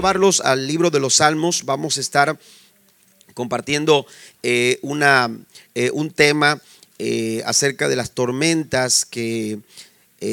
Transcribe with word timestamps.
llevarlos 0.00 0.40
al 0.40 0.66
libro 0.66 0.90
de 0.90 0.98
los 0.98 1.16
Salmos. 1.16 1.66
Vamos 1.66 1.98
a 1.98 2.00
estar 2.00 2.38
compartiendo 3.34 4.06
eh, 4.42 4.78
una, 4.80 5.30
eh, 5.74 5.90
un 5.92 6.10
tema 6.10 6.58
eh, 6.98 7.42
acerca 7.44 7.86
de 7.86 7.96
las 7.96 8.12
tormentas 8.12 9.04
que 9.04 9.58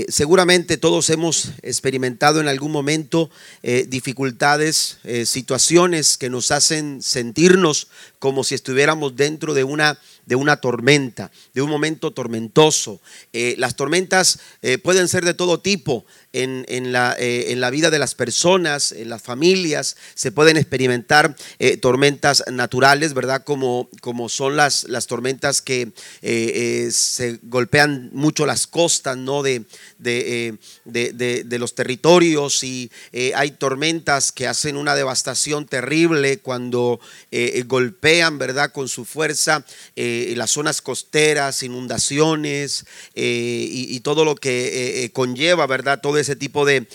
seguramente 0.10 0.76
todos 0.76 1.10
hemos 1.10 1.52
experimentado 1.62 2.42
en 2.42 2.50
algún 2.50 2.74
momento 2.74 3.30
dificultades, 3.88 4.98
situaciones 5.24 6.18
que 6.18 6.30
nos 6.30 6.52
hacen 6.52 7.02
sentirnos 7.02 7.88
como 8.20 8.44
si 8.44 8.54
estuviéramos 8.54 9.16
dentro 9.16 9.54
de 9.54 9.64
una 9.64 9.98
de 10.28 10.36
una 10.36 10.58
tormenta, 10.58 11.32
de 11.54 11.62
un 11.62 11.70
momento 11.70 12.12
tormentoso. 12.12 13.02
Eh, 13.32 13.56
las 13.58 13.76
tormentas 13.76 14.40
eh, 14.62 14.78
pueden 14.78 15.08
ser 15.08 15.24
de 15.24 15.34
todo 15.34 15.62
tipo 15.62 16.06
en, 16.34 16.92
la, 16.92 17.16
eh, 17.18 17.46
en, 17.52 17.62
la, 17.62 17.70
vida 17.72 17.90
de 17.90 17.98
las 17.98 18.14
personas, 18.14 18.92
en 18.92 19.10
las 19.10 19.22
familias. 19.22 19.96
Se 20.14 20.32
pueden 20.32 20.58
experimentar 20.58 21.36
tormentas 21.82 22.44
naturales, 22.52 23.14
¿verdad? 23.14 23.44
Como, 23.44 23.90
como 24.02 24.30
son 24.30 24.58
las, 24.58 24.84
las 24.84 25.08
tormentas 25.08 25.62
que 25.62 25.92
se 26.92 27.40
golpean 27.44 28.10
mucho 28.14 28.46
las 28.46 28.68
costas, 28.68 29.18
¿no? 29.18 29.42
De, 29.42 29.64
de, 29.98 30.58
de 30.84 31.60
los 31.60 31.74
territorios 31.74 32.64
y 32.64 32.92
hay 33.34 33.52
tormentas 33.52 34.32
que 34.32 34.48
hacen 34.48 34.76
una 34.76 34.94
devastación 34.94 35.66
terrible 35.66 36.40
cuando 36.40 37.00
golpean, 37.66 38.38
¿verdad? 38.38 38.72
Con 38.72 38.90
su 38.90 39.06
fuerza 39.06 39.66
las 40.36 40.52
zonas 40.52 40.82
costeras, 40.82 41.64
inundaciones 41.64 42.86
eh, 43.16 43.68
y, 43.70 44.00
todo 44.02 44.24
lo 44.24 44.36
que 44.36 45.04
eh, 45.04 45.12
conlleva, 45.12 45.68
¿verdad? 45.68 46.00
Todo 46.02 46.18
ese 46.18 46.36
tipo 46.36 46.66
de, 46.66 46.88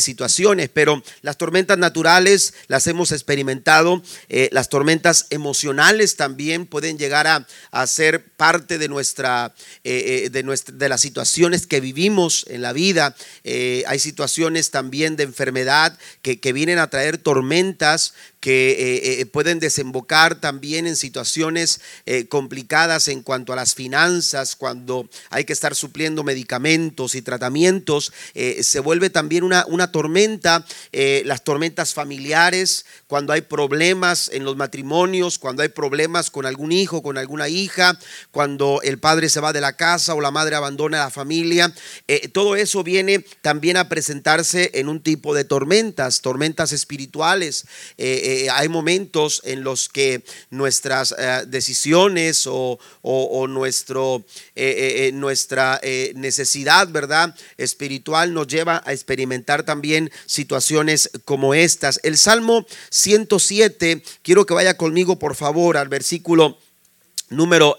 situaciones. 0.00 0.70
Pero 0.72 1.02
las 1.22 1.38
tormentas 1.38 1.78
naturales 1.78 2.54
las 2.68 2.86
hemos 2.86 3.12
experimentado, 3.12 4.02
las 4.28 4.68
tormentas 4.68 5.26
emocionales 5.30 6.16
también 6.16 6.66
pueden 6.66 6.98
llegar 6.98 7.26
a, 7.26 7.86
ser 7.86 8.24
parte 8.36 8.78
de, 8.78 8.88
nuestra, 8.88 9.54
de, 9.82 10.42
nuestra, 10.44 10.74
de 10.74 10.88
las 10.88 11.00
situaciones 11.00 11.66
que 11.66 11.80
vivimos 11.80 12.44
en 12.48 12.62
la 12.62 12.72
vida. 12.72 13.16
hay 13.44 13.98
situaciones 13.98 14.70
también 14.70 15.16
de 15.16 15.24
enfermedad 15.24 15.98
que, 16.22 16.40
que 16.40 16.52
vienen 16.52 16.78
a 16.78 16.90
traer 16.90 17.18
tormentas 17.18 18.14
que 18.44 18.72
eh, 18.72 19.20
eh, 19.20 19.26
pueden 19.26 19.58
desembocar 19.58 20.38
también 20.38 20.86
en 20.86 20.96
situaciones 20.96 21.80
eh, 22.04 22.26
en 23.08 23.22
cuanto 23.22 23.52
a 23.52 23.56
las 23.56 23.74
finanzas, 23.74 24.56
cuando 24.56 25.08
hay 25.30 25.44
que 25.44 25.52
estar 25.52 25.74
supliendo 25.74 26.22
medicamentos 26.22 27.14
y 27.14 27.22
tratamientos, 27.22 28.12
se 28.60 28.80
vuelve 28.80 29.10
también 29.10 29.44
una, 29.44 29.64
una 29.66 29.90
tormenta, 29.92 30.64
las 30.92 31.44
tormentas 31.44 31.94
familiares, 31.94 32.86
cuando 33.06 33.32
hay 33.32 33.42
problemas 33.42 34.30
en 34.32 34.44
los 34.44 34.56
matrimonios, 34.56 35.38
cuando 35.38 35.62
hay 35.62 35.68
problemas 35.68 36.30
con 36.30 36.46
algún 36.46 36.72
hijo, 36.72 37.02
con 37.02 37.18
alguna 37.18 37.48
hija, 37.48 37.98
cuando 38.30 38.80
el 38.82 38.98
padre 38.98 39.28
se 39.28 39.40
va 39.40 39.52
de 39.52 39.60
la 39.60 39.76
casa 39.76 40.14
o 40.14 40.20
la 40.20 40.30
madre 40.30 40.56
abandona 40.56 40.98
la 40.98 41.10
familia, 41.10 41.72
todo 42.32 42.56
eso 42.56 42.82
viene 42.82 43.24
también 43.40 43.76
a 43.76 43.88
presentarse 43.88 44.70
en 44.74 44.88
un 44.88 45.00
tipo 45.00 45.34
de 45.34 45.44
tormentas, 45.44 46.20
tormentas 46.20 46.72
espirituales. 46.72 47.66
Eh, 47.98 48.48
hay 48.52 48.68
momentos 48.68 49.42
en 49.44 49.64
los 49.64 49.88
que 49.88 50.24
nuestras 50.50 51.14
eh, 51.16 51.44
o, 52.52 53.46
nuestro, 53.48 54.24
eh, 54.54 55.10
nuestra 55.14 55.80
necesidad, 56.14 56.88
¿verdad? 56.88 57.34
Espiritual 57.56 58.32
nos 58.32 58.46
lleva 58.46 58.82
a 58.84 58.92
experimentar 58.92 59.64
también 59.64 60.10
situaciones 60.26 61.10
como 61.24 61.54
estas. 61.54 62.00
El 62.02 62.16
Salmo 62.16 62.66
107, 62.90 64.02
quiero 64.22 64.46
que 64.46 64.54
vaya 64.54 64.76
conmigo 64.76 65.18
por 65.18 65.34
favor 65.34 65.76
al 65.76 65.88
versículo 65.88 66.58
número 67.36 67.76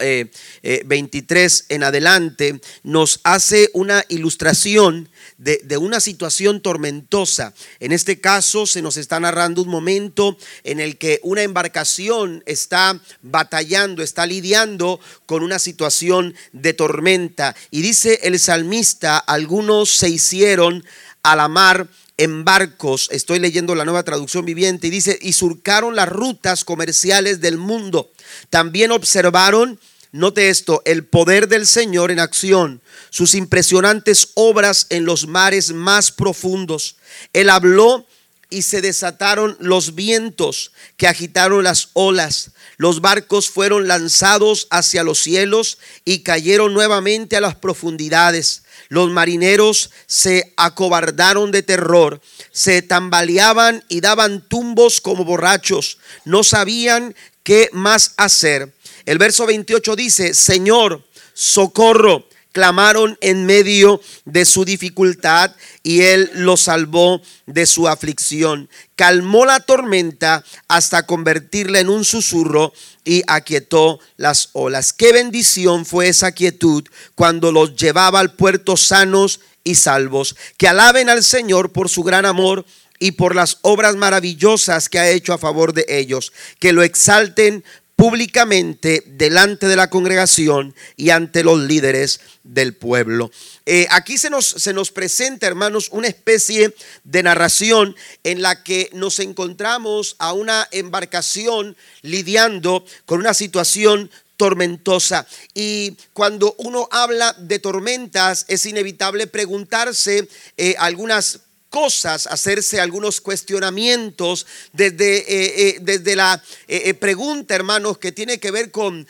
23 0.62 1.66
en 1.68 1.82
adelante, 1.82 2.60
nos 2.82 3.20
hace 3.24 3.70
una 3.72 4.04
ilustración 4.08 5.08
de, 5.38 5.76
una 5.76 6.00
situación 6.00 6.60
tormentosa. 6.60 7.54
En 7.80 7.92
este 7.92 8.20
caso 8.20 8.66
se 8.66 8.82
nos 8.82 8.96
está 8.96 9.20
narrando 9.20 9.62
un 9.62 9.68
momento 9.68 10.36
en 10.64 10.80
el 10.80 10.96
que 10.96 11.20
una 11.22 11.42
embarcación 11.42 12.42
está 12.46 13.00
batallando, 13.22 14.02
está 14.02 14.26
lidiando 14.26 15.00
con 15.26 15.42
una 15.42 15.58
situación 15.58 16.34
de 16.52 16.72
tormenta. 16.72 17.54
Y 17.70 17.82
dice 17.82 18.20
el 18.22 18.38
salmista, 18.38 19.18
algunos 19.18 19.90
se 19.90 20.08
hicieron 20.08 20.84
a 21.22 21.36
la 21.36 21.48
mar 21.48 21.88
en 22.16 22.44
barcos, 22.44 23.08
estoy 23.12 23.38
leyendo 23.38 23.74
la 23.74 23.84
nueva 23.84 24.02
traducción 24.02 24.44
viviente, 24.44 24.86
y 24.86 24.90
dice, 24.90 25.18
y 25.20 25.32
surcaron 25.32 25.96
las 25.96 26.08
rutas 26.08 26.64
comerciales 26.64 27.40
del 27.40 27.58
mundo. 27.58 28.10
También 28.50 28.90
observaron 28.90 29.78
Note 30.12 30.48
esto, 30.48 30.80
el 30.86 31.04
poder 31.04 31.46
del 31.46 31.66
Señor 31.66 32.10
en 32.10 32.20
acción, 32.20 32.80
sus 33.10 33.34
impresionantes 33.34 34.30
obras 34.32 34.86
en 34.88 35.04
los 35.04 35.26
mares 35.26 35.72
más 35.72 36.10
profundos. 36.10 36.96
Él 37.34 37.50
habló 37.50 38.06
y 38.48 38.62
se 38.62 38.80
desataron 38.80 39.58
los 39.60 39.94
vientos 39.94 40.72
que 40.96 41.06
agitaron 41.06 41.64
las 41.64 41.90
olas. 41.92 42.52
Los 42.78 43.02
barcos 43.02 43.50
fueron 43.50 43.88
lanzados 43.88 44.68
hacia 44.70 45.02
los 45.02 45.18
cielos 45.18 45.78
y 46.06 46.20
cayeron 46.20 46.72
nuevamente 46.72 47.36
a 47.36 47.42
las 47.42 47.56
profundidades. 47.56 48.62
Los 48.88 49.10
marineros 49.10 49.90
se 50.06 50.52
acobardaron 50.56 51.50
de 51.50 51.62
terror, 51.62 52.20
se 52.52 52.82
tambaleaban 52.82 53.84
y 53.88 54.00
daban 54.00 54.46
tumbos 54.46 55.00
como 55.00 55.24
borrachos. 55.24 55.98
No 56.24 56.44
sabían 56.44 57.14
qué 57.42 57.68
más 57.72 58.12
hacer. 58.16 58.74
El 59.04 59.18
verso 59.18 59.46
28 59.46 59.96
dice, 59.96 60.34
Señor, 60.34 61.04
socorro. 61.32 62.28
Clamaron 62.56 63.18
en 63.20 63.44
medio 63.44 64.00
de 64.24 64.46
su 64.46 64.64
dificultad 64.64 65.54
y 65.82 66.00
Él 66.04 66.30
los 66.32 66.62
salvó 66.62 67.20
de 67.44 67.66
su 67.66 67.86
aflicción. 67.86 68.70
Calmó 68.94 69.44
la 69.44 69.60
tormenta 69.60 70.42
hasta 70.66 71.04
convertirla 71.04 71.80
en 71.80 71.90
un 71.90 72.06
susurro 72.06 72.72
y 73.04 73.22
aquietó 73.26 74.00
las 74.16 74.48
olas. 74.54 74.94
Qué 74.94 75.12
bendición 75.12 75.84
fue 75.84 76.08
esa 76.08 76.32
quietud 76.32 76.82
cuando 77.14 77.52
los 77.52 77.76
llevaba 77.76 78.20
al 78.20 78.32
puerto 78.32 78.78
sanos 78.78 79.40
y 79.62 79.74
salvos. 79.74 80.34
Que 80.56 80.68
alaben 80.68 81.10
al 81.10 81.24
Señor 81.24 81.72
por 81.72 81.90
su 81.90 82.04
gran 82.04 82.24
amor 82.24 82.64
y 82.98 83.12
por 83.12 83.34
las 83.34 83.58
obras 83.60 83.96
maravillosas 83.96 84.88
que 84.88 84.98
ha 84.98 85.10
hecho 85.10 85.34
a 85.34 85.38
favor 85.38 85.74
de 85.74 85.84
ellos. 85.90 86.32
Que 86.58 86.72
lo 86.72 86.82
exalten 86.82 87.64
públicamente 87.96 89.02
delante 89.06 89.66
de 89.66 89.74
la 89.74 89.88
congregación 89.88 90.74
y 90.96 91.10
ante 91.10 91.42
los 91.42 91.58
líderes 91.58 92.20
del 92.44 92.74
pueblo. 92.74 93.30
Eh, 93.64 93.86
aquí 93.90 94.18
se 94.18 94.28
nos, 94.28 94.46
se 94.46 94.74
nos 94.74 94.90
presenta, 94.90 95.46
hermanos, 95.46 95.88
una 95.90 96.06
especie 96.06 96.74
de 97.04 97.22
narración 97.22 97.96
en 98.22 98.42
la 98.42 98.62
que 98.62 98.90
nos 98.92 99.18
encontramos 99.18 100.14
a 100.18 100.34
una 100.34 100.68
embarcación 100.72 101.74
lidiando 102.02 102.84
con 103.06 103.20
una 103.20 103.32
situación 103.32 104.10
tormentosa. 104.36 105.26
Y 105.54 105.96
cuando 106.12 106.54
uno 106.58 106.88
habla 106.90 107.34
de 107.38 107.58
tormentas, 107.58 108.44
es 108.48 108.66
inevitable 108.66 109.26
preguntarse 109.26 110.28
eh, 110.58 110.74
algunas 110.78 111.40
cosas, 111.70 112.26
hacerse 112.26 112.80
algunos 112.80 113.20
cuestionamientos 113.20 114.46
desde, 114.72 115.18
eh, 115.18 115.24
eh, 115.68 115.78
desde 115.80 116.16
la 116.16 116.42
eh, 116.68 116.94
pregunta, 116.94 117.54
hermanos, 117.54 117.98
que 117.98 118.12
tiene 118.12 118.38
que 118.38 118.50
ver 118.50 118.70
con 118.70 119.06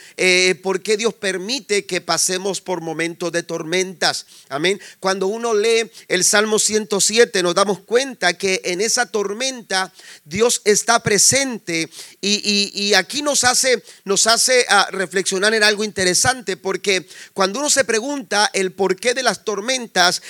por 0.63 0.83
qué 0.83 0.97
Dios 0.97 1.15
permite 1.15 1.87
que 1.87 2.01
pasemos 2.01 2.61
por 2.61 2.81
momentos 2.81 3.33
de 3.33 3.43
tormentas. 3.43 4.27
Amén. 4.49 4.81
Cuando 5.01 5.27
uno 5.27 5.55
lee 5.55 5.91
el 6.09 6.25
Salmo 6.25 6.59
107, 6.59 7.43
nos 7.43 7.55
damos 7.55 7.81
cuenta 7.81 8.35
que 8.35 8.61
en 8.65 8.81
esa 8.81 9.07
tormenta 9.07 9.93
Dios 10.25 10.63
está 10.65 11.03
presente 11.03 11.89
y, 12.21 12.95
aquí 12.95 13.23
nos 13.23 13.45
hace, 13.45 13.83
nos 14.05 14.27
hace 14.27 14.65
ah, 14.69 14.89
reflexionar 14.91 15.55
en 15.55 15.63
algo 15.63 15.85
interesante, 15.85 16.57
porque 16.57 17.07
cuando 17.35 17.59
uno 17.59 17.71
se 17.71 17.85
pregunta 17.85 18.51
el 18.53 18.73
porqué 18.73 19.15
de 19.15 19.23
las 19.23 19.45
tormentas, 19.45 20.23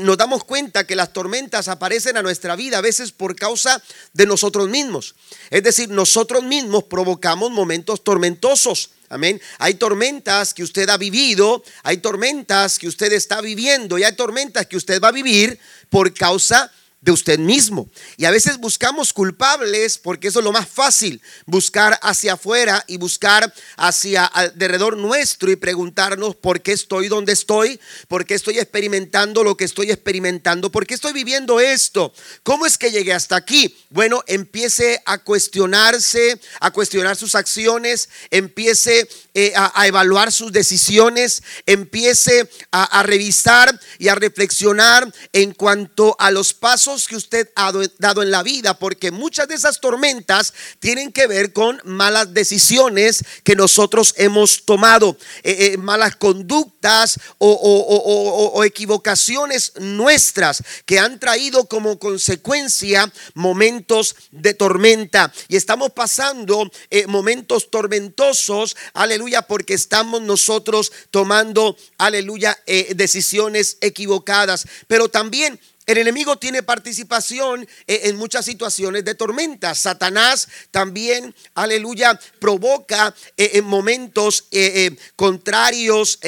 nos 0.00 0.16
damos 0.16 0.44
cuenta 0.44 0.86
que 0.86 0.96
las 0.96 1.12
tormentas 1.12 1.67
aparecen 1.68 2.16
a 2.16 2.22
nuestra 2.22 2.56
vida 2.56 2.78
a 2.78 2.82
veces 2.82 3.12
por 3.12 3.36
causa 3.36 3.82
de 4.12 4.26
nosotros 4.26 4.68
mismos. 4.68 5.14
Es 5.50 5.62
decir, 5.62 5.88
nosotros 5.88 6.42
mismos 6.42 6.84
provocamos 6.84 7.50
momentos 7.50 8.02
tormentosos. 8.02 8.90
Amén. 9.08 9.40
Hay 9.58 9.74
tormentas 9.74 10.52
que 10.52 10.62
usted 10.62 10.88
ha 10.90 10.96
vivido, 10.96 11.62
hay 11.82 11.98
tormentas 11.98 12.78
que 12.78 12.88
usted 12.88 13.12
está 13.12 13.40
viviendo 13.40 13.98
y 13.98 14.04
hay 14.04 14.14
tormentas 14.14 14.66
que 14.66 14.76
usted 14.76 15.00
va 15.00 15.08
a 15.08 15.12
vivir 15.12 15.58
por 15.88 16.12
causa 16.12 16.70
de 16.70 16.72
usted 17.06 17.38
mismo. 17.38 17.88
Y 18.16 18.24
a 18.24 18.30
veces 18.30 18.58
buscamos 18.58 19.12
culpables 19.12 19.98
porque 19.98 20.28
eso 20.28 20.40
es 20.40 20.44
lo 20.44 20.52
más 20.52 20.68
fácil, 20.68 21.20
buscar 21.46 21.98
hacia 22.02 22.34
afuera 22.34 22.84
y 22.86 22.96
buscar 22.96 23.52
hacia 23.76 24.24
alrededor 24.24 24.96
nuestro 24.96 25.50
y 25.50 25.56
preguntarnos 25.56 26.36
por 26.36 26.60
qué 26.60 26.72
estoy 26.72 27.08
donde 27.08 27.32
estoy, 27.32 27.80
por 28.08 28.26
qué 28.26 28.34
estoy 28.34 28.58
experimentando 28.58 29.44
lo 29.44 29.56
que 29.56 29.64
estoy 29.64 29.90
experimentando, 29.90 30.70
por 30.70 30.86
qué 30.86 30.94
estoy 30.94 31.12
viviendo 31.12 31.60
esto, 31.60 32.12
cómo 32.42 32.66
es 32.66 32.78
que 32.78 32.90
llegué 32.90 33.12
hasta 33.12 33.36
aquí. 33.36 33.76
Bueno, 33.90 34.22
empiece 34.26 35.00
a 35.06 35.18
cuestionarse, 35.18 36.40
a 36.60 36.70
cuestionar 36.70 37.16
sus 37.16 37.34
acciones, 37.34 38.08
empiece 38.30 39.08
eh, 39.40 39.52
a, 39.54 39.86
evaluar 39.86 40.32
sus 40.32 40.50
decisiones, 40.50 41.44
empiece 41.64 42.50
a 42.72 43.04
revisar 43.04 43.78
y 43.96 44.08
a 44.08 44.16
reflexionar 44.16 45.14
en 45.32 45.52
cuanto 45.54 46.16
a 46.18 46.32
los 46.32 46.54
pasos 46.54 47.06
que 47.06 47.14
usted 47.14 47.48
ha 47.54 47.70
dado 48.00 48.24
en 48.24 48.32
la 48.32 48.42
vida, 48.42 48.80
porque 48.80 49.12
muchas 49.12 49.46
de 49.46 49.54
esas 49.54 49.80
tormentas 49.80 50.52
tienen 50.80 51.12
que 51.12 51.28
ver 51.28 51.52
con 51.52 51.80
malas 51.84 52.34
decisiones 52.34 53.24
que 53.44 53.54
nosotros 53.54 54.12
hemos 54.16 54.64
tomado, 54.64 55.16
eh, 55.44 55.72
eh, 55.72 55.76
malas 55.76 56.16
conductas 56.16 57.20
o, 57.38 58.64
equivocaciones 58.64 59.72
nuestras 59.76 60.64
que 60.84 60.98
han 60.98 61.20
traído 61.20 61.66
como 61.66 62.00
consecuencia 62.00 63.12
momentos 63.34 64.16
de 64.32 64.54
tormenta. 64.54 65.32
Y 65.46 65.54
estamos 65.54 65.92
pasando 65.92 66.68
momentos 67.06 67.70
tormentosos, 67.70 68.76
aleluya, 68.94 69.27
porque 69.42 69.74
estamos 69.74 70.22
nosotros 70.22 70.92
tomando, 71.10 71.76
aleluya, 71.98 72.58
decisiones 72.94 73.78
equivocadas. 73.80 74.66
Pero 74.86 75.08
también 75.08 75.60
el 75.88 75.96
enemigo 75.96 76.36
tiene 76.36 76.62
participación 76.62 77.66
eh, 77.86 78.00
en 78.04 78.16
muchas 78.16 78.44
situaciones 78.44 79.06
de 79.06 79.14
tormenta. 79.14 79.74
Satanás 79.74 80.46
también, 80.70 81.34
aleluya, 81.54 82.20
provoca 82.38 83.14
eh, 83.38 83.52
en 83.54 83.64
momentos 83.64 84.48
eh, 84.50 84.94
contrarios 85.16 86.20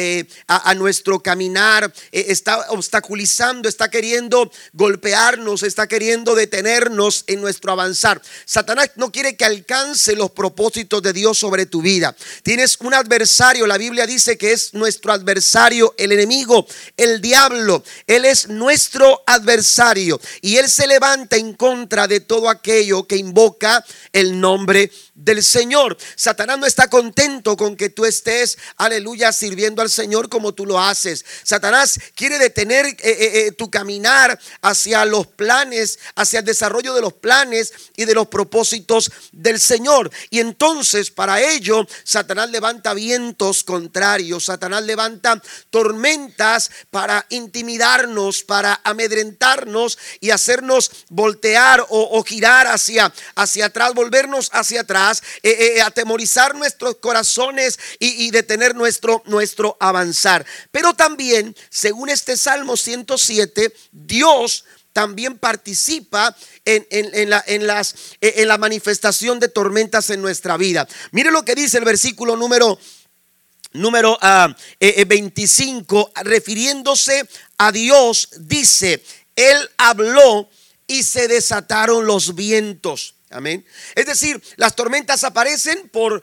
a, 0.46 0.74
nuestro 0.74 1.20
caminar. 1.20 1.92
está 2.10 2.70
obstaculizando, 2.70 3.68
está 3.68 3.90
queriendo 3.90 4.50
golpearnos, 4.72 5.62
está 5.62 5.86
queriendo 5.86 6.34
detenernos 6.34 7.24
en 7.26 7.42
nuestro 7.42 7.72
avanzar. 7.72 8.22
Satanás 8.46 8.92
no 8.96 9.12
quiere 9.12 9.36
que 9.36 9.44
alcance 9.44 10.16
los 10.16 10.30
propósitos 10.30 11.02
de 11.02 11.12
Dios 11.12 11.36
sobre 11.36 11.66
tu 11.66 11.82
vida. 11.82 12.16
Tienes 12.42 12.78
un 12.80 12.94
adversario, 12.94 13.66
la 13.66 13.76
Biblia 13.76 14.06
dice 14.06 14.38
que 14.38 14.52
es 14.52 14.72
nuestro 14.72 15.12
adversario, 15.12 15.94
el 15.98 16.12
enemigo, 16.12 16.66
el 16.96 17.20
diablo. 17.20 17.84
Él 18.06 18.24
es 18.24 18.48
nuestro 18.48 19.22
adversario 19.26 19.49
y 20.40 20.56
él 20.58 20.68
se 20.68 20.86
levanta 20.86 21.36
en 21.36 21.54
contra 21.54 22.06
de 22.06 22.20
todo 22.20 22.48
aquello 22.48 23.06
que 23.06 23.16
invoca 23.16 23.84
el 24.12 24.40
nombre 24.40 24.92
del 25.12 25.42
Señor. 25.42 25.96
Satanás 26.14 26.58
no 26.58 26.66
está 26.66 26.88
contento 26.88 27.56
con 27.56 27.76
que 27.76 27.90
tú 27.90 28.04
estés, 28.04 28.56
aleluya, 28.76 29.32
sirviendo 29.32 29.82
al 29.82 29.90
Señor 29.90 30.28
como 30.28 30.54
tú 30.54 30.66
lo 30.66 30.80
haces. 30.80 31.24
Satanás 31.42 31.98
quiere 32.14 32.38
detener 32.38 32.86
eh, 32.86 32.96
eh, 33.02 33.30
eh, 33.46 33.52
tu 33.52 33.70
caminar 33.70 34.38
hacia 34.62 35.04
los 35.04 35.26
planes, 35.26 35.98
hacia 36.14 36.38
el 36.38 36.44
desarrollo 36.44 36.94
de 36.94 37.00
los 37.00 37.14
planes 37.14 37.72
y 37.96 38.04
de 38.04 38.14
los 38.14 38.28
propósitos 38.28 39.10
del 39.32 39.58
Señor. 39.58 40.12
Y 40.30 40.38
entonces 40.38 41.10
para 41.10 41.42
ello, 41.42 41.86
Satanás 42.04 42.50
levanta 42.50 42.94
vientos 42.94 43.64
contrarios, 43.64 44.44
Satanás 44.44 44.84
levanta 44.84 45.42
tormentas 45.70 46.70
para 46.90 47.26
intimidarnos, 47.30 48.44
para 48.44 48.80
amedrentarnos 48.84 49.39
y 50.20 50.30
hacernos 50.30 50.90
voltear 51.08 51.84
o, 51.88 52.22
girar 52.24 52.66
hacia, 52.66 53.12
hacia 53.34 53.66
atrás, 53.66 53.94
volvernos 53.94 54.50
hacia 54.52 54.82
atrás 54.82 55.22
eh, 55.42 55.50
eh, 55.50 55.76
eh, 55.76 55.82
atemorizar 55.82 56.54
nuestros 56.54 56.96
corazones 56.96 57.78
y, 57.98 58.30
detener 58.30 58.74
nuestro, 58.74 59.22
nuestro 59.26 59.76
avanzar. 59.80 60.44
Pero 60.70 60.92
también, 60.94 61.56
según 61.70 62.10
este 62.10 62.36
Salmo 62.36 62.76
107, 62.76 63.72
Dios 63.92 64.64
también 64.92 65.38
participa 65.38 66.36
en, 66.64 67.30
la, 67.30 67.42
en, 67.46 67.66
las, 67.66 67.94
en 68.20 68.46
la 68.46 68.58
manifestación 68.58 69.40
de 69.40 69.48
tormentas 69.48 70.10
en 70.10 70.20
nuestra 70.20 70.56
vida. 70.56 70.86
Mire 71.12 71.30
lo 71.30 71.44
que 71.44 71.54
dice 71.54 71.78
el 71.78 71.84
versículo 71.84 72.36
número 72.36 72.78
número 73.72 74.18
25, 74.80 76.12
ah, 76.14 76.22
refiriéndose 76.24 77.28
a 77.58 77.72
Dios, 77.72 78.28
dice, 78.38 79.02
Él 79.40 79.70
habló 79.78 80.50
y 80.86 81.02
se 81.02 81.28
desataron 81.28 82.04
los 82.04 82.34
vientos. 82.34 83.14
Amén. 83.32 83.64
Es 83.94 84.06
decir, 84.06 84.42
las 84.56 84.74
tormentas 84.74 85.22
aparecen 85.22 85.88
por, 85.90 86.20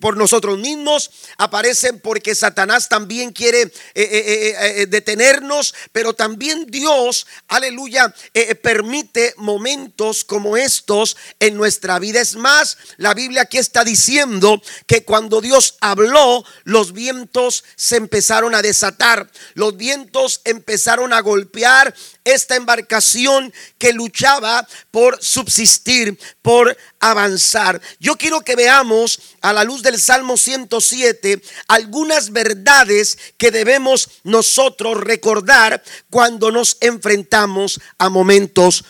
por, 0.00 0.16
nosotros 0.16 0.58
mismos, 0.58 1.08
aparecen 1.38 2.00
porque 2.00 2.34
Satanás 2.34 2.88
también 2.88 3.30
quiere 3.30 3.62
eh, 3.62 3.70
eh, 3.94 4.54
eh, 4.60 4.86
detenernos, 4.86 5.72
pero 5.92 6.14
también 6.14 6.66
Dios, 6.68 7.28
aleluya, 7.46 8.12
permite 8.60 9.34
momentos 9.36 10.24
como 10.24 10.56
estos 10.56 11.16
en 11.38 11.56
nuestra 11.56 12.00
vida. 12.00 12.20
Es 12.20 12.34
más, 12.34 12.76
la 12.96 13.14
Biblia 13.14 13.42
aquí 13.42 13.58
está 13.58 13.84
diciendo 13.84 14.60
que 14.88 15.04
cuando 15.04 15.40
Dios 15.40 15.76
habló, 15.80 16.44
los 16.64 16.92
vientos 16.92 17.62
se 17.76 17.98
empezaron 17.98 18.56
a 18.56 18.62
desatar, 18.62 19.30
los 19.54 19.76
vientos 19.76 20.40
empezaron 20.42 21.12
a 21.12 21.20
golpear 21.20 21.94
esta 22.24 22.56
embarcación 22.56 23.52
que 23.78 23.92
luchaba 23.92 24.66
por 24.90 25.22
subsistir, 25.22 26.18
por 26.42 26.76
avanzar. 27.00 27.80
Yo 27.98 28.16
quiero 28.16 28.40
que 28.42 28.56
veamos 28.56 29.20
a 29.40 29.52
la 29.52 29.64
luz 29.64 29.82
del 29.82 30.00
Salmo 30.00 30.36
107 30.36 31.42
algunas 31.68 32.30
verdades 32.30 33.18
que 33.36 33.50
debemos 33.50 34.08
nosotros 34.24 34.98
recordar 35.00 35.82
cuando 36.10 36.50
nos 36.50 36.76
enfrentamos 36.80 37.80
a 37.98 38.08
momentos 38.08 38.84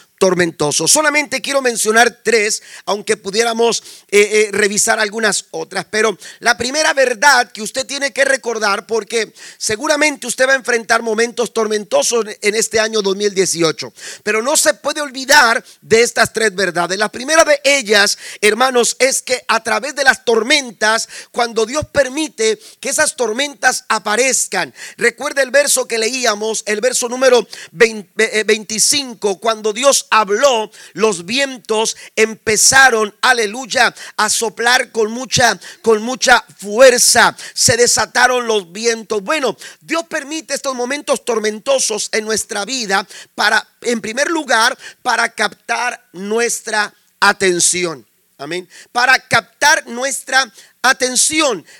Solamente 0.86 1.40
quiero 1.42 1.60
mencionar 1.60 2.20
tres, 2.22 2.62
aunque 2.86 3.16
pudiéramos 3.16 3.82
eh, 4.08 4.20
eh, 4.20 4.48
revisar 4.52 5.00
algunas 5.00 5.46
otras. 5.50 5.84
Pero 5.90 6.16
la 6.38 6.56
primera 6.56 6.92
verdad 6.94 7.50
que 7.50 7.60
usted 7.60 7.86
tiene 7.86 8.12
que 8.12 8.24
recordar, 8.24 8.86
porque 8.86 9.34
seguramente 9.58 10.28
usted 10.28 10.46
va 10.46 10.52
a 10.52 10.56
enfrentar 10.56 11.02
momentos 11.02 11.52
tormentosos 11.52 12.24
en 12.40 12.54
este 12.54 12.78
año 12.78 13.02
2018, 13.02 13.92
pero 14.22 14.42
no 14.42 14.56
se 14.56 14.74
puede 14.74 15.00
olvidar 15.00 15.64
de 15.80 16.02
estas 16.02 16.32
tres 16.32 16.54
verdades. 16.54 16.98
La 16.98 17.08
primera 17.08 17.44
de 17.44 17.60
ellas, 17.64 18.16
hermanos, 18.40 18.96
es 19.00 19.22
que 19.22 19.44
a 19.48 19.62
través 19.62 19.96
de 19.96 20.04
las 20.04 20.24
tormentas, 20.24 21.08
cuando 21.32 21.66
Dios 21.66 21.84
permite 21.90 22.60
que 22.78 22.90
esas 22.90 23.16
tormentas 23.16 23.86
aparezcan, 23.88 24.72
recuerda 24.96 25.42
el 25.42 25.50
verso 25.50 25.88
que 25.88 25.98
leíamos, 25.98 26.62
el 26.66 26.80
verso 26.80 27.08
número 27.08 27.44
25, 27.72 29.30
eh, 29.30 29.38
cuando 29.40 29.72
Dios 29.72 30.06
habló, 30.12 30.70
los 30.92 31.24
vientos 31.24 31.96
empezaron, 32.14 33.14
aleluya, 33.22 33.92
a 34.16 34.28
soplar 34.28 34.92
con 34.92 35.10
mucha, 35.10 35.58
con 35.80 36.02
mucha 36.02 36.44
fuerza. 36.58 37.34
Se 37.54 37.76
desataron 37.76 38.46
los 38.46 38.70
vientos. 38.70 39.22
Bueno, 39.22 39.56
Dios 39.80 40.04
permite 40.08 40.54
estos 40.54 40.74
momentos 40.74 41.24
tormentosos 41.24 42.10
en 42.12 42.24
nuestra 42.24 42.64
vida 42.66 43.06
para, 43.34 43.66
en 43.80 44.00
primer 44.00 44.30
lugar, 44.30 44.78
para 45.02 45.30
captar 45.30 46.08
nuestra 46.12 46.94
atención. 47.18 48.06
Amén. 48.38 48.68
Para 48.90 49.18
captar 49.18 49.86
nuestra 49.86 50.42
Atención, 50.42 50.71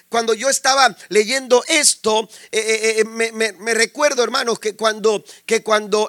cuando 0.09 0.32
yo 0.32 0.49
estaba 0.49 0.97
leyendo 1.09 1.64
esto, 1.66 2.28
eh, 2.52 2.61
eh, 2.61 3.00
eh, 3.00 3.04
me, 3.04 3.75
recuerdo, 3.75 4.23
hermanos, 4.23 4.61
que 4.61 4.76
cuando, 4.76 5.25
que 5.44 5.64
cuando, 5.64 6.09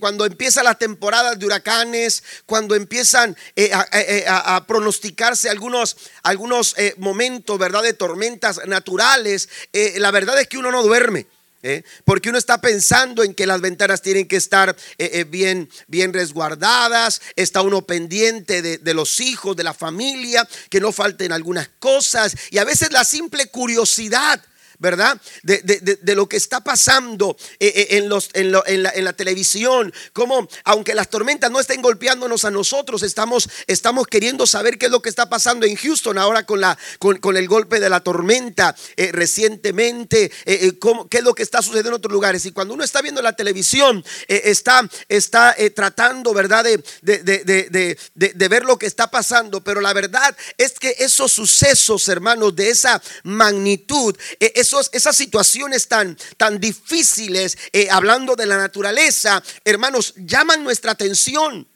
cuando 0.00 0.26
empieza 0.26 0.64
la 0.64 0.74
temporada 0.74 1.36
de 1.36 1.46
huracanes, 1.46 2.24
cuando 2.46 2.74
empiezan 2.74 3.36
a, 3.72 4.64
pronosticarse 4.66 5.48
algunos, 5.48 5.96
algunos 6.24 6.74
momentos, 6.96 7.60
¿verdad?, 7.60 7.84
de 7.84 7.92
tormentas 7.92 8.60
naturales, 8.66 9.48
la 9.94 10.10
verdad 10.10 10.40
es 10.40 10.48
que 10.48 10.58
uno 10.58 10.72
no 10.72 10.82
duerme. 10.82 11.28
¿Eh? 11.64 11.82
Porque 12.04 12.28
uno 12.28 12.38
está 12.38 12.60
pensando 12.60 13.24
en 13.24 13.34
que 13.34 13.46
las 13.46 13.60
ventanas 13.60 14.02
tienen 14.02 14.28
que 14.28 14.36
estar 14.36 14.76
eh, 14.98 15.10
eh, 15.14 15.24
bien, 15.24 15.68
bien 15.88 16.12
resguardadas, 16.12 17.20
está 17.34 17.62
uno 17.62 17.82
pendiente 17.82 18.62
de, 18.62 18.78
de 18.78 18.94
los 18.94 19.18
hijos, 19.20 19.56
de 19.56 19.64
la 19.64 19.74
familia, 19.74 20.46
que 20.68 20.80
no 20.80 20.92
falten 20.92 21.32
algunas 21.32 21.68
cosas. 21.78 22.36
Y 22.50 22.58
a 22.58 22.64
veces 22.64 22.92
la 22.92 23.04
simple 23.04 23.46
curiosidad 23.48 24.40
¿verdad? 24.78 25.20
De, 25.42 26.14
lo 26.14 26.28
que 26.28 26.36
está 26.36 26.62
pasando 26.62 27.36
eh, 27.58 27.72
eh, 27.74 27.86
en, 27.96 28.08
los, 28.08 28.30
en, 28.34 28.52
la, 28.52 29.12
televisión, 29.12 29.92
como 30.12 30.48
aunque 30.64 30.94
las 30.94 31.10
tormentas 31.10 31.50
no 31.50 31.60
estén 31.60 31.82
golpeándonos 31.82 32.44
a 32.44 32.50
nosotros, 32.50 33.02
estamos, 33.02 33.48
estamos 33.66 34.06
queriendo 34.06 34.46
saber 34.46 34.78
qué 34.78 34.86
es 34.86 34.92
lo 34.92 35.02
que 35.02 35.08
está 35.08 35.28
pasando 35.28 35.66
en 35.66 35.76
Houston 35.76 36.18
ahora 36.18 36.46
con, 36.46 36.60
la, 36.60 36.78
con, 36.98 37.36
el 37.36 37.48
golpe 37.48 37.80
de 37.80 37.88
la 37.88 38.00
tormenta 38.00 38.76
eh, 38.96 39.10
recientemente, 39.12 40.30
qué 40.44 41.18
es 41.18 41.24
lo 41.24 41.34
que 41.34 41.42
está 41.42 41.62
sucediendo 41.62 41.90
en 41.90 41.94
otros 41.96 42.12
lugares. 42.12 42.46
Y 42.46 42.52
cuando 42.52 42.74
uno 42.74 42.84
está 42.84 43.02
viendo 43.02 43.22
la 43.22 43.34
televisión, 43.34 44.04
está, 44.28 44.88
está 45.08 45.56
tratando, 45.74 46.32
¿verdad? 46.32 46.64
De, 46.64 47.96
de 48.14 48.48
ver 48.48 48.64
lo 48.64 48.78
que 48.78 48.86
está 48.86 49.10
pasando, 49.10 49.62
pero 49.62 49.80
la 49.80 49.92
verdad 49.92 50.36
es 50.58 50.72
que 50.78 50.94
esos 50.98 51.32
sucesos, 51.32 52.08
hermanos, 52.08 52.54
de 52.54 52.70
esa 52.70 53.02
magnitud, 53.24 54.16
esas 54.92 55.16
situaciones 55.16 55.88
tan, 55.88 56.16
tan 56.36 56.60
difíciles, 56.60 57.56
eh, 57.72 57.88
hablando 57.90 58.36
de 58.36 58.46
la 58.46 58.56
naturaleza, 58.56 59.42
hermanos, 59.64 60.14
llaman 60.16 60.64
nuestra 60.64 60.92
atención. 60.92 61.66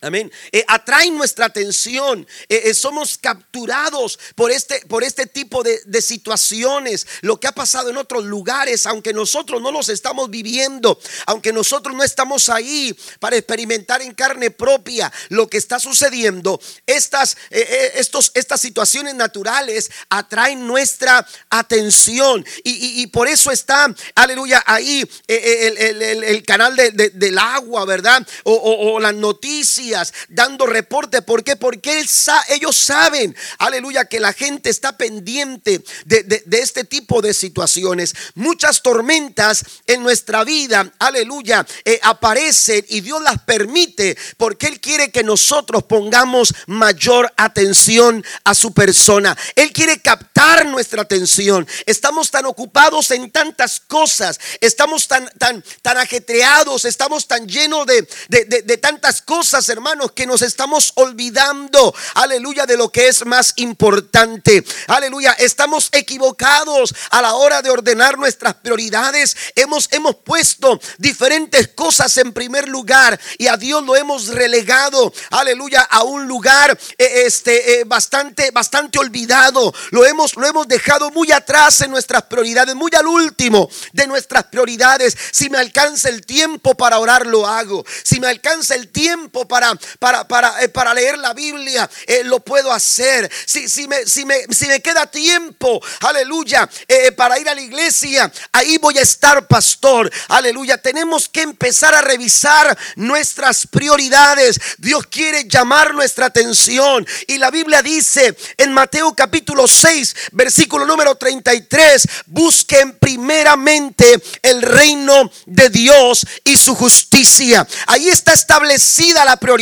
Amén. 0.00 0.30
Eh, 0.52 0.64
atraen 0.68 1.16
nuestra 1.16 1.46
atención. 1.46 2.24
Eh, 2.48 2.62
eh, 2.66 2.74
somos 2.74 3.18
capturados 3.18 4.16
por 4.36 4.52
este, 4.52 4.80
por 4.86 5.02
este 5.02 5.26
tipo 5.26 5.64
de, 5.64 5.78
situaciones. 6.00 7.04
Lo 7.22 7.40
que 7.40 7.48
ha 7.48 7.52
pasado 7.52 7.90
en 7.90 7.96
otros 7.96 8.24
lugares, 8.24 8.86
aunque 8.86 9.12
nosotros 9.12 9.60
no 9.60 9.72
los 9.72 9.88
estamos 9.88 10.30
viviendo, 10.30 11.00
aunque 11.26 11.52
nosotros 11.52 11.96
no 11.96 12.04
estamos 12.04 12.48
ahí 12.48 12.96
para 13.18 13.36
experimentar 13.36 14.00
en 14.00 14.14
carne 14.14 14.52
propia 14.52 15.12
lo 15.30 15.48
que 15.48 15.56
está 15.56 15.80
sucediendo, 15.80 16.60
estas, 16.86 17.36
estos, 17.50 18.30
estas 18.34 18.60
situaciones 18.60 19.16
naturales 19.16 19.90
atraen 20.08 20.64
nuestra 20.68 21.26
atención. 21.50 22.46
Y, 22.62 23.04
por 23.08 23.26
eso 23.26 23.50
está, 23.50 23.92
aleluya, 24.14 24.62
ahí 24.64 25.08
el, 25.26 26.44
canal 26.44 26.76
del 26.76 27.38
agua, 27.38 27.84
¿verdad? 27.84 28.24
O, 28.44 28.54
o 28.94 29.00
las 29.00 29.14
noticias 29.14 29.87
dando 30.28 30.66
reporte. 30.66 31.22
¿Por 31.22 31.44
qué? 31.44 31.56
Porque 31.56 32.04
ellos 32.48 32.76
saben, 32.76 33.36
aleluya, 33.58 34.04
que 34.04 34.20
la 34.20 34.32
gente 34.32 34.70
está 34.70 34.96
pendiente 34.96 35.84
de, 36.04 36.44
este 36.50 36.84
tipo 36.84 37.22
de 37.22 37.34
situaciones. 37.34 38.14
Muchas 38.34 38.82
tormentas 38.82 39.64
en 39.86 40.02
nuestra 40.02 40.44
vida, 40.44 40.92
aleluya, 40.98 41.66
eh, 41.84 42.00
aparecen 42.02 42.84
y 42.88 43.00
Dios 43.00 43.22
las 43.22 43.40
permite 43.42 44.16
porque 44.36 44.66
Él 44.66 44.80
quiere 44.80 45.10
que 45.10 45.22
nosotros 45.22 45.84
pongamos 45.84 46.54
mayor 46.66 47.32
atención 47.36 48.24
a 48.44 48.54
su 48.54 48.72
persona. 48.72 49.36
Él 49.54 49.72
quiere 49.72 50.00
captar 50.00 50.66
nuestra 50.66 51.02
atención. 51.02 51.66
Estamos 51.86 52.30
tan 52.30 52.46
ocupados 52.46 53.10
en 53.10 53.30
tantas 53.30 53.80
cosas, 53.80 54.38
estamos 54.60 55.08
tan, 55.08 55.28
tan, 55.38 55.64
tan 55.82 55.98
ajetreados, 55.98 56.84
estamos 56.84 57.26
tan 57.26 57.46
llenos 57.46 57.86
de, 57.86 58.06
de 58.28 58.76
tantas 58.76 59.22
cosas, 59.22 59.68
hermanos, 59.78 60.10
que 60.10 60.26
nos 60.26 60.42
estamos 60.42 60.90
olvidando, 60.96 61.94
aleluya, 62.14 62.66
de 62.66 62.76
lo 62.76 62.90
que 62.90 63.06
es 63.06 63.24
más 63.24 63.52
importante. 63.56 64.64
Aleluya, 64.88 65.32
estamos 65.38 65.88
equivocados 65.92 66.92
a 67.10 67.22
la 67.22 67.34
hora 67.34 67.62
de 67.62 67.70
ordenar 67.70 68.18
nuestras 68.18 68.54
prioridades. 68.54 69.36
Hemos, 69.54 69.88
hemos 69.92 70.16
puesto 70.16 70.80
diferentes 70.98 71.68
cosas 71.68 72.16
en 72.16 72.32
primer 72.32 72.68
lugar 72.68 73.20
y 73.38 73.46
a 73.46 73.56
Dios 73.56 73.84
lo 73.84 73.94
hemos 73.94 74.26
relegado, 74.26 75.12
aleluya, 75.30 75.82
a 75.82 76.02
un 76.02 76.26
lugar 76.26 76.76
eh, 76.98 77.22
este, 77.26 77.80
eh, 77.80 77.84
bastante, 77.84 78.50
bastante 78.50 78.98
olvidado. 78.98 79.72
Lo 79.92 80.04
hemos, 80.04 80.34
lo 80.34 80.44
hemos 80.44 80.66
dejado 80.66 81.12
muy 81.12 81.30
atrás 81.30 81.82
en 81.82 81.92
nuestras 81.92 82.24
prioridades, 82.24 82.74
muy 82.74 82.90
al 82.96 83.06
último 83.06 83.70
de 83.92 84.08
nuestras 84.08 84.42
prioridades. 84.44 85.16
Si 85.30 85.48
me 85.48 85.58
alcanza 85.58 86.08
el 86.08 86.26
tiempo 86.26 86.74
para 86.74 86.98
orar, 86.98 87.26
lo 87.26 87.46
hago. 87.46 87.84
Si 88.02 88.18
me 88.18 88.26
alcanza 88.26 88.74
el 88.74 88.88
tiempo 88.88 89.46
para 89.46 89.67
para, 89.98 90.26
para, 90.26 90.62
eh, 90.62 90.68
para, 90.68 90.94
leer 90.94 91.18
la 91.18 91.34
Biblia, 91.34 91.88
eh, 92.06 92.22
lo 92.24 92.40
puedo 92.40 92.72
hacer. 92.72 93.30
Si, 93.46 93.68
si, 93.68 93.86
me, 93.88 94.06
si, 94.06 94.24
me, 94.24 94.44
si 94.50 94.66
me 94.66 94.80
queda 94.80 95.06
tiempo, 95.06 95.80
aleluya, 96.00 96.68
eh, 96.86 97.12
para 97.12 97.38
ir 97.38 97.48
a 97.48 97.54
la 97.54 97.60
iglesia, 97.60 98.30
ahí 98.52 98.78
voy 98.78 98.98
a 98.98 99.02
estar, 99.02 99.46
pastor. 99.46 100.10
Aleluya, 100.28 100.78
tenemos 100.78 101.28
que 101.28 101.42
empezar 101.42 101.94
a 101.94 102.00
revisar 102.00 102.76
nuestras 102.96 103.66
prioridades. 103.66 104.58
Dios 104.78 105.06
quiere 105.06 105.44
llamar 105.44 105.94
nuestra 105.94 106.26
atención. 106.26 107.06
Y 107.26 107.38
la 107.38 107.50
Biblia 107.50 107.82
dice 107.82 108.36
en 108.56 108.72
Mateo 108.72 109.14
capítulo 109.14 109.68
6, 109.68 110.14
versículo 110.32 110.86
número 110.86 111.14
33, 111.14 112.06
busquen 112.26 112.98
primeramente 112.98 114.20
el 114.42 114.62
reino 114.62 115.30
de 115.46 115.70
Dios 115.70 116.26
y 116.44 116.56
su 116.56 116.74
justicia. 116.74 117.66
Ahí 117.86 118.08
está 118.08 118.32
establecida 118.32 119.24
la 119.24 119.36
prioridad 119.36 119.57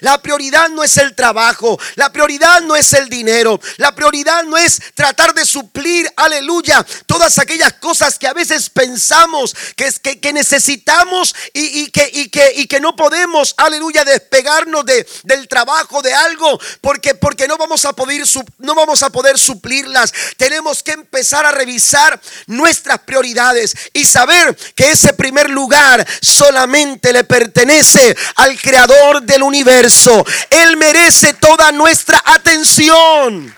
la 0.00 0.20
prioridad 0.22 0.68
no 0.68 0.84
es 0.84 0.96
el 0.98 1.14
trabajo, 1.14 1.78
la 1.94 2.12
prioridad 2.12 2.60
no 2.62 2.76
es 2.76 2.92
el 2.92 3.08
dinero, 3.08 3.58
la 3.78 3.94
prioridad 3.94 4.44
no 4.44 4.56
es 4.56 4.80
tratar 4.94 5.32
de 5.32 5.46
suplir, 5.46 6.10
aleluya, 6.16 6.84
todas 7.06 7.38
aquellas 7.38 7.72
cosas 7.74 8.18
que 8.18 8.26
a 8.26 8.34
veces 8.34 8.68
pensamos 8.68 9.56
que, 9.76 9.90
que, 10.02 10.20
que 10.20 10.32
necesitamos 10.32 11.34
y, 11.54 11.90
que, 11.90 12.10
y, 12.12 12.28
que, 12.28 12.52
y 12.56 12.66
que 12.66 12.80
no 12.80 12.94
podemos, 12.94 13.54
aleluya, 13.56 14.04
despegarnos 14.04 14.84
de, 14.84 15.06
del 15.24 15.48
trabajo, 15.48 16.02
de 16.02 16.12
algo, 16.12 16.60
porque, 16.80 17.14
porque 17.14 17.48
no, 17.48 17.56
vamos 17.56 17.84
a 17.84 17.94
poder, 17.94 18.22
no 18.58 18.74
vamos 18.74 19.02
a 19.02 19.10
poder 19.10 19.38
suplirlas. 19.38 20.12
Tenemos 20.36 20.82
que 20.82 20.92
empezar 20.92 21.46
a 21.46 21.52
revisar 21.52 22.20
nuestras 22.46 22.98
prioridades 23.00 23.74
y 23.92 24.04
saber 24.04 24.56
que 24.74 24.90
ese 24.90 25.12
primer 25.14 25.48
lugar 25.48 26.06
solamente 26.20 27.12
le 27.12 27.24
pertenece 27.24 28.16
al 28.36 28.60
creador 28.60 29.22
del 29.30 29.42
universo. 29.44 30.24
Él 30.50 30.76
merece 30.76 31.34
toda 31.34 31.72
nuestra 31.72 32.20
atención. 32.24 33.54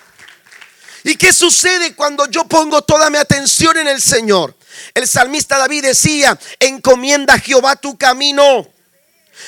¿Y 1.03 1.15
qué 1.15 1.33
sucede 1.33 1.95
cuando 1.95 2.27
yo 2.27 2.45
pongo 2.45 2.81
toda 2.83 3.09
mi 3.09 3.17
atención 3.17 3.77
en 3.77 3.87
el 3.87 4.01
Señor? 4.01 4.55
El 4.93 5.07
salmista 5.07 5.57
David 5.57 5.83
decía, 5.83 6.39
encomienda 6.59 7.33
a 7.33 7.39
Jehová 7.39 7.75
tu 7.75 7.97
camino. 7.97 8.67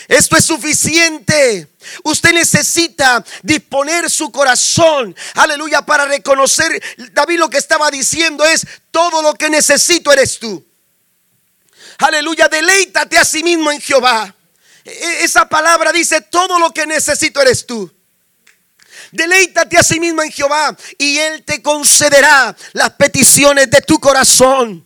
Esto 0.08 0.36
es 0.36 0.46
suficiente. 0.46 1.68
Usted 2.04 2.34
necesita 2.34 3.24
disponer 3.44 4.10
su 4.10 4.32
corazón, 4.32 5.16
aleluya, 5.36 5.84
para 5.84 6.06
reconocer. 6.06 6.82
David 7.14 7.40
lo 7.40 7.50
que 7.50 7.58
estaba 7.58 7.90
diciendo 7.92 8.44
es, 8.44 8.66
todo 8.92 9.22
lo 9.22 9.34
que 9.36 9.50
necesito 9.50 10.12
eres 10.12 10.40
tú. 10.40 10.66
Aleluya, 12.00 12.50
deleítate 12.50 13.18
a 13.18 13.24
sí 13.24 13.44
mismo 13.44 13.72
en 13.72 13.80
Jehová. 13.80 14.35
E-, 14.86 15.24
esa 15.24 15.50
palabra 15.50 15.92
dice, 15.92 16.22
todo 16.22 16.60
lo 16.60 16.72
que 16.72 16.86
necesito 16.86 17.42
eres 17.42 17.66
tú. 17.66 17.92
Deleítate 19.12 19.78
a 19.78 19.84
sí 19.84 20.00
mismo 20.00 20.22
en 20.22 20.32
Jehová 20.32 20.76
y 20.98 21.18
Él 21.18 21.44
te 21.44 21.62
concederá 21.62 22.56
las 22.74 22.92
peticiones 22.92 23.70
de 23.70 23.82
tu 23.82 24.00
corazón. 24.00 24.86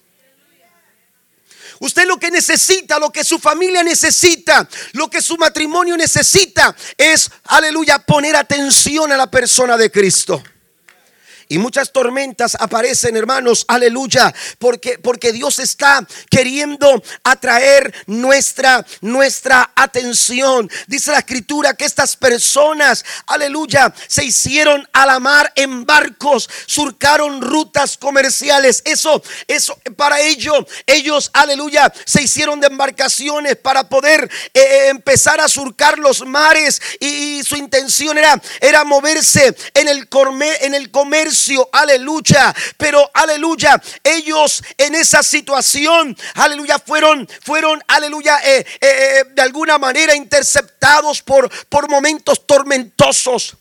Usted 1.80 2.06
lo 2.06 2.20
que 2.20 2.30
necesita, 2.30 3.00
lo 3.00 3.10
que 3.10 3.24
su 3.24 3.40
familia 3.40 3.84
necesita, 3.84 4.68
lo 4.94 5.10
que 5.10 5.22
su 5.22 5.38
matrimonio 5.38 5.96
necesita 5.96 6.76
es, 6.98 7.32
aleluya, 7.46 8.00
poner 8.00 8.36
atención 8.36 9.12
a 9.14 9.18
la 9.18 9.32
persona 9.32 9.78
de 9.78 9.90
Cristo. 9.90 10.44
Y 11.52 11.58
muchas 11.58 11.92
tormentas 11.92 12.56
aparecen, 12.60 13.18
hermanos, 13.18 13.66
aleluya, 13.68 14.32
porque, 14.60 15.00
porque 15.00 15.32
Dios 15.32 15.58
está 15.58 16.06
queriendo 16.30 17.02
atraer 17.24 17.92
nuestra, 18.06 18.86
nuestra 19.02 19.72
atención. 19.76 20.70
Dice 20.86 21.12
la 21.12 21.18
escritura 21.18 21.74
que 21.74 21.86
estas 21.86 22.16
personas, 22.16 23.04
aleluya, 23.26 23.92
se 24.08 24.26
hicieron 24.26 24.88
a 24.94 25.08
la 25.08 25.20
mar 25.20 25.52
en 25.56 25.88
barcos, 25.88 26.48
surcaron 26.68 27.42
rutas 27.42 27.98
comerciales. 27.98 28.84
Eso, 28.86 29.24
eso, 29.48 29.76
para 29.96 30.22
ello, 30.22 30.54
ellos, 30.86 31.32
aleluya, 31.34 31.92
se 32.06 32.22
hicieron 32.22 32.60
de 32.60 32.68
embarcaciones 32.68 33.56
para 33.56 33.90
poder 33.90 34.30
eh, 34.54 34.60
eh, 34.60 34.90
empezar 34.90 35.42
a 35.42 35.48
surcar 35.48 35.98
los 35.98 36.24
mares 36.28 36.80
y, 37.00 37.42
su 37.44 37.56
intención 37.56 38.20
era, 38.20 38.40
era 38.62 38.84
moverse 38.84 39.56
en 39.74 39.88
el, 39.88 40.08
en 40.62 40.74
el 40.76 40.92
comercio 40.92 41.39
aleluya. 41.72 42.54
Pero, 42.78 43.10
aleluya, 43.14 43.82
ellos 44.04 44.64
en 44.78 44.96
esa 44.96 45.24
situación, 45.24 46.18
aleluya, 46.36 46.80
fueron, 46.80 47.28
fueron, 47.42 47.82
aleluya, 47.88 48.40
eh, 48.44 48.66
eh, 48.82 48.88
eh, 48.90 49.24
de 49.34 49.42
alguna 49.42 49.78
manera 49.78 50.16
interceptados 50.16 51.22
por, 51.22 51.50
por 51.68 51.90
momentos 51.90 52.46
tormentosos. 52.46 53.56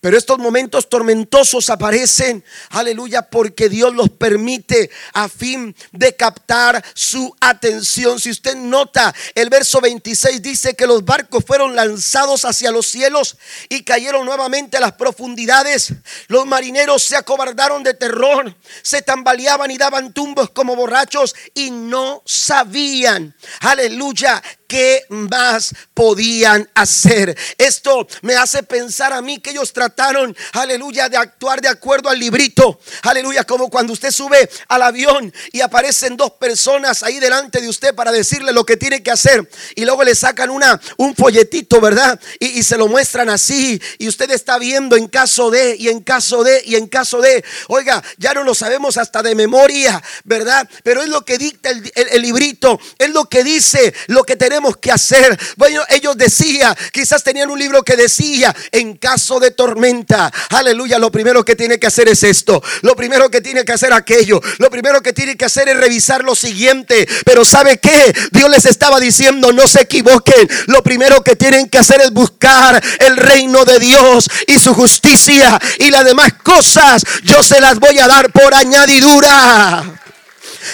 Pero 0.00 0.16
estos 0.18 0.38
momentos 0.38 0.88
tormentosos 0.88 1.70
aparecen, 1.70 2.44
aleluya, 2.70 3.22
porque 3.22 3.68
Dios 3.68 3.94
los 3.94 4.10
permite 4.10 4.90
a 5.12 5.28
fin 5.28 5.74
de 5.92 6.14
captar 6.14 6.84
su 6.94 7.34
atención. 7.40 8.20
Si 8.20 8.30
usted 8.30 8.56
nota, 8.56 9.14
el 9.34 9.48
verso 9.48 9.80
26 9.80 10.42
dice 10.42 10.74
que 10.74 10.86
los 10.86 11.04
barcos 11.04 11.44
fueron 11.44 11.74
lanzados 11.74 12.44
hacia 12.44 12.70
los 12.70 12.86
cielos 12.86 13.36
y 13.68 13.82
cayeron 13.84 14.26
nuevamente 14.26 14.76
a 14.76 14.80
las 14.80 14.92
profundidades. 14.92 15.92
Los 16.28 16.46
marineros 16.46 17.02
se 17.02 17.16
acobardaron 17.16 17.82
de 17.82 17.94
terror, 17.94 18.54
se 18.82 19.02
tambaleaban 19.02 19.70
y 19.70 19.78
daban 19.78 20.12
tumbos 20.12 20.50
como 20.50 20.76
borrachos 20.76 21.34
y 21.54 21.70
no 21.70 22.22
sabían, 22.24 23.34
aleluya, 23.60 24.42
¿Qué 24.66 25.04
más 25.08 25.74
podían 25.94 26.68
hacer? 26.74 27.36
Esto 27.56 28.06
me 28.22 28.34
hace 28.34 28.62
pensar 28.62 29.12
a 29.12 29.22
mí 29.22 29.38
que 29.38 29.50
ellos 29.50 29.72
trataron, 29.72 30.36
aleluya, 30.52 31.08
de 31.08 31.16
actuar 31.16 31.60
de 31.60 31.68
acuerdo 31.68 32.08
al 32.08 32.18
librito. 32.18 32.80
Aleluya, 33.02 33.44
como 33.44 33.70
cuando 33.70 33.92
usted 33.92 34.10
sube 34.10 34.48
al 34.68 34.82
avión 34.82 35.32
y 35.52 35.60
aparecen 35.60 36.16
dos 36.16 36.32
personas 36.32 37.02
ahí 37.02 37.20
delante 37.20 37.60
de 37.60 37.68
usted 37.68 37.94
para 37.94 38.10
decirle 38.10 38.52
lo 38.52 38.66
que 38.66 38.76
tiene 38.76 39.02
que 39.02 39.12
hacer. 39.12 39.48
Y 39.76 39.84
luego 39.84 40.02
le 40.02 40.14
sacan 40.14 40.50
una, 40.50 40.80
un 40.96 41.14
folletito, 41.14 41.80
¿verdad? 41.80 42.18
Y, 42.40 42.58
y 42.58 42.62
se 42.64 42.76
lo 42.76 42.88
muestran 42.88 43.30
así. 43.30 43.80
Y 43.98 44.08
usted 44.08 44.30
está 44.32 44.58
viendo 44.58 44.96
en 44.96 45.06
caso 45.06 45.50
de, 45.50 45.76
y 45.78 45.88
en 45.88 46.00
caso 46.00 46.42
de, 46.42 46.62
y 46.64 46.74
en 46.74 46.88
caso 46.88 47.20
de. 47.20 47.44
Oiga, 47.68 48.02
ya 48.18 48.34
no 48.34 48.42
lo 48.42 48.54
sabemos 48.54 48.96
hasta 48.96 49.22
de 49.22 49.34
memoria, 49.36 50.02
¿verdad? 50.24 50.68
Pero 50.82 51.02
es 51.02 51.08
lo 51.08 51.24
que 51.24 51.38
dicta 51.38 51.70
el, 51.70 51.92
el 51.94 52.22
librito. 52.22 52.80
Es 52.98 53.10
lo 53.10 53.26
que 53.26 53.44
dice, 53.44 53.94
lo 54.08 54.24
que 54.24 54.34
tenemos 54.34 54.55
que 54.80 54.90
hacer. 54.90 55.38
Bueno, 55.56 55.82
ellos 55.88 56.16
decían, 56.16 56.74
quizás 56.92 57.22
tenían 57.22 57.50
un 57.50 57.58
libro 57.58 57.82
que 57.82 57.96
decía, 57.96 58.54
en 58.72 58.96
caso 58.96 59.38
de 59.38 59.50
tormenta, 59.50 60.32
aleluya, 60.50 60.98
lo 60.98 61.12
primero 61.12 61.44
que 61.44 61.56
tiene 61.56 61.78
que 61.78 61.86
hacer 61.86 62.08
es 62.08 62.22
esto, 62.22 62.62
lo 62.82 62.96
primero 62.96 63.30
que 63.30 63.40
tiene 63.40 63.64
que 63.64 63.72
hacer 63.72 63.92
aquello, 63.92 64.40
lo 64.58 64.70
primero 64.70 65.02
que 65.02 65.12
tiene 65.12 65.36
que 65.36 65.44
hacer 65.44 65.68
es 65.68 65.76
revisar 65.76 66.24
lo 66.24 66.34
siguiente. 66.34 67.06
Pero 67.24 67.44
¿sabe 67.44 67.78
qué? 67.78 68.14
Dios 68.32 68.50
les 68.50 68.64
estaba 68.64 68.98
diciendo, 68.98 69.52
no 69.52 69.68
se 69.68 69.82
equivoquen, 69.82 70.48
lo 70.66 70.82
primero 70.82 71.22
que 71.22 71.36
tienen 71.36 71.68
que 71.68 71.78
hacer 71.78 72.00
es 72.00 72.10
buscar 72.12 72.82
el 73.00 73.16
reino 73.16 73.64
de 73.64 73.78
Dios 73.78 74.28
y 74.46 74.58
su 74.58 74.74
justicia 74.74 75.60
y 75.78 75.90
las 75.90 76.04
demás 76.04 76.32
cosas 76.42 77.04
yo 77.24 77.42
se 77.42 77.60
las 77.60 77.78
voy 77.78 77.98
a 77.98 78.06
dar 78.06 78.30
por 78.32 78.54
añadidura. 78.54 79.84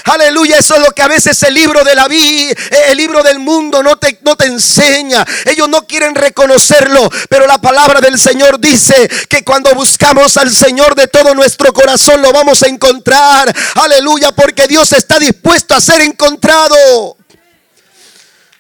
Aleluya, 0.05 0.59
eso 0.59 0.75
es 0.75 0.81
lo 0.81 0.91
que 0.93 1.03
a 1.03 1.09
veces 1.09 1.43
el 1.43 1.55
libro 1.55 1.85
de 1.85 1.95
la 1.95 2.09
vida, 2.09 2.55
el 2.89 2.97
libro 2.97 3.23
del 3.23 3.39
mundo 3.39 3.83
no 3.83 3.97
te, 3.97 4.19
no 4.23 4.37
te 4.37 4.47
enseña. 4.47 5.25
Ellos 5.47 5.69
no 5.69 5.87
quieren 5.87 6.15
reconocerlo, 6.15 7.11
pero 7.29 7.47
la 7.47 7.59
palabra 7.59 8.01
del 8.01 8.19
Señor 8.19 8.59
dice 8.59 9.09
que 9.29 9.45
cuando 9.45 9.75
buscamos 9.75 10.37
al 10.37 10.51
Señor 10.51 10.95
de 10.95 11.09
todo 11.09 11.35
nuestro 11.35 11.73
corazón 11.73 12.23
lo 12.23 12.33
vamos 12.33 12.63
a 12.63 12.69
encontrar. 12.69 13.55
Aleluya, 13.75 14.33
porque 14.33 14.67
Dios 14.67 14.93
está 14.93 15.19
dispuesto 15.19 15.75
a 15.75 15.81
ser 15.81 16.01
encontrado. 16.01 17.17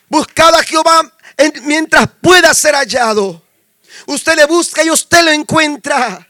Buscad 0.08 0.54
a 0.54 0.62
Jehová 0.62 1.12
mientras 1.62 2.08
pueda 2.20 2.52
ser 2.54 2.74
hallado. 2.74 3.42
Usted 4.06 4.36
le 4.36 4.44
busca 4.46 4.84
y 4.84 4.90
usted 4.90 5.22
lo 5.22 5.30
encuentra. 5.30 6.28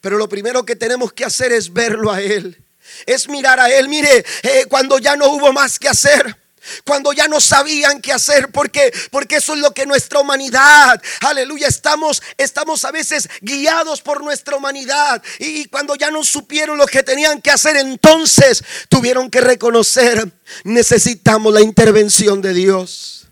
Pero 0.00 0.16
lo 0.16 0.28
primero 0.28 0.64
que 0.64 0.76
tenemos 0.76 1.12
que 1.12 1.24
hacer 1.24 1.52
es 1.52 1.72
verlo 1.72 2.12
a 2.12 2.20
Él 2.20 2.62
es 3.06 3.28
mirar 3.28 3.60
a 3.60 3.70
Él. 3.70 3.88
Mire, 3.88 4.24
eh, 4.42 4.66
cuando 4.68 4.98
ya 4.98 5.16
no 5.16 5.26
hubo 5.26 5.52
más 5.52 5.78
que 5.78 5.88
hacer. 5.88 6.36
Cuando 6.84 7.12
ya 7.12 7.28
no 7.28 7.40
sabían 7.40 8.00
qué 8.00 8.12
hacer, 8.12 8.50
porque 8.50 8.92
porque 9.10 9.36
eso 9.36 9.54
es 9.54 9.60
lo 9.60 9.72
que 9.72 9.86
nuestra 9.86 10.18
humanidad, 10.20 11.00
aleluya, 11.20 11.66
estamos 11.66 12.22
estamos 12.36 12.84
a 12.84 12.90
veces 12.90 13.28
guiados 13.40 14.02
por 14.02 14.22
nuestra 14.22 14.56
humanidad 14.56 15.22
y 15.38 15.66
cuando 15.66 15.94
ya 15.94 16.10
no 16.10 16.24
supieron 16.24 16.76
lo 16.76 16.86
que 16.86 17.02
tenían 17.02 17.40
que 17.40 17.50
hacer, 17.50 17.76
entonces 17.76 18.62
tuvieron 18.88 19.30
que 19.30 19.40
reconocer, 19.40 20.30
necesitamos 20.64 21.54
la 21.54 21.62
intervención 21.62 22.42
de 22.42 22.52
Dios. 22.52 23.26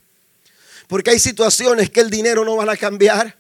Porque 0.88 1.11
hay 1.11 1.18
situaciones 1.18 1.90
que 1.90 2.00
el 2.00 2.11
dinero 2.11 2.44
no 2.44 2.56
va 2.56 2.73
a 2.73 2.76
cambiar. 2.76 3.37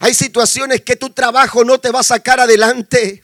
Hay 0.00 0.14
situaciones 0.14 0.80
que 0.80 0.96
tu 0.96 1.10
trabajo 1.10 1.64
no 1.64 1.78
te 1.78 1.90
va 1.90 2.00
a 2.00 2.04
sacar 2.04 2.40
adelante. 2.40 3.21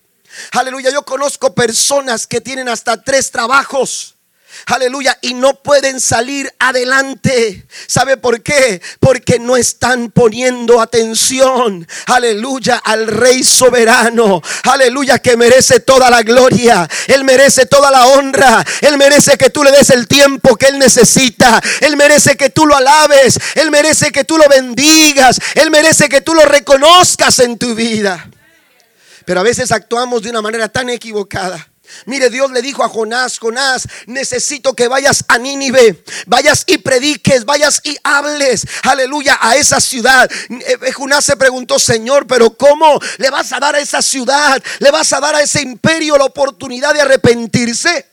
Aleluya, 0.52 0.90
yo 0.90 1.04
conozco 1.04 1.54
personas 1.54 2.26
que 2.26 2.40
tienen 2.40 2.68
hasta 2.68 3.02
tres 3.02 3.30
trabajos. 3.30 4.14
Aleluya. 4.66 5.16
Y 5.23 5.35
no 5.35 5.54
pueden 5.62 6.00
salir 6.00 6.52
adelante. 6.58 7.66
¿Sabe 7.87 8.16
por 8.16 8.42
qué? 8.42 8.80
Porque 9.00 9.38
no 9.38 9.56
están 9.56 10.11
poniendo 10.11 10.80
atención. 10.80 11.87
Aleluya 12.06 12.76
al 12.76 13.06
Rey 13.06 13.44
soberano. 13.44 14.42
Aleluya 14.64 15.18
que 15.18 15.37
merece 15.37 15.80
toda 15.80 16.11
la 16.11 16.23
gloria. 16.23 16.88
Él 17.06 17.25
merece 17.25 17.66
toda 17.66 17.90
la 17.90 18.06
honra. 18.08 18.64
Él 18.80 18.99
merece 18.99 19.37
que 19.37 19.50
tú 19.50 19.62
le 19.62 19.70
des 19.70 19.90
el 19.90 20.06
tiempo 20.06 20.56
que 20.56 20.66
Él 20.66 20.78
necesita. 20.78 21.61
Él 21.80 21.97
merece 21.97 22.37
que 22.37 22.50
tú 22.50 22.66
lo 22.66 22.76
alabes. 22.76 23.38
Él 23.54 23.70
merece 23.70 24.11
que 24.11 24.25
tú 24.25 24.37
lo 24.37 24.49
bendigas. 24.49 25.38
Él 25.54 25.70
merece 25.70 26.08
que 26.08 26.20
tú 26.20 26.35
lo 26.35 26.44
reconozcas 26.44 27.38
en 27.38 27.58
tu 27.58 27.75
vida. 27.75 28.28
Pero 29.28 29.40
a 29.40 29.42
veces 29.42 29.70
actuamos 29.73 30.23
de 30.23 30.30
una 30.30 30.40
manera 30.40 30.70
tan 30.70 30.88
equivocada. 30.88 31.68
Mire, 32.06 32.30
Dios 32.30 32.50
le 32.50 32.62
dijo 32.62 32.82
a 32.82 32.88
Jonás, 32.88 33.38
Jonás, 33.38 33.87
necesito 34.06 34.73
que 34.73 34.88
vayas 34.88 35.23
a 35.28 35.37
Nínive, 35.37 36.02
vayas 36.26 36.64
y 36.66 36.78
prediques, 36.78 37.44
vayas 37.44 37.82
y 37.85 37.94
hables, 38.02 38.66
aleluya, 38.85 39.37
a 39.38 39.54
esa 39.56 39.82
ciudad. 39.82 40.30
Eh, 40.32 40.79
eh, 40.81 40.92
Jonás 40.92 41.26
se 41.26 41.37
preguntó, 41.37 41.79
Señor, 41.79 42.26
pero 42.26 42.57
¿cómo 42.57 42.98
le 43.18 43.29
vas 43.29 43.53
a 43.53 43.61
dar 43.61 43.74
a 43.74 43.81
esa 43.81 44.00
ciudad, 44.00 44.62
le 44.79 44.90
vas 44.90 45.12
a 45.12 45.20
dar 45.20 45.35
a 45.35 45.42
ese 45.42 45.61
imperio 45.61 46.16
la 46.16 46.24
oportunidad 46.24 46.94
de 46.94 47.03
arrepentirse? 47.03 48.07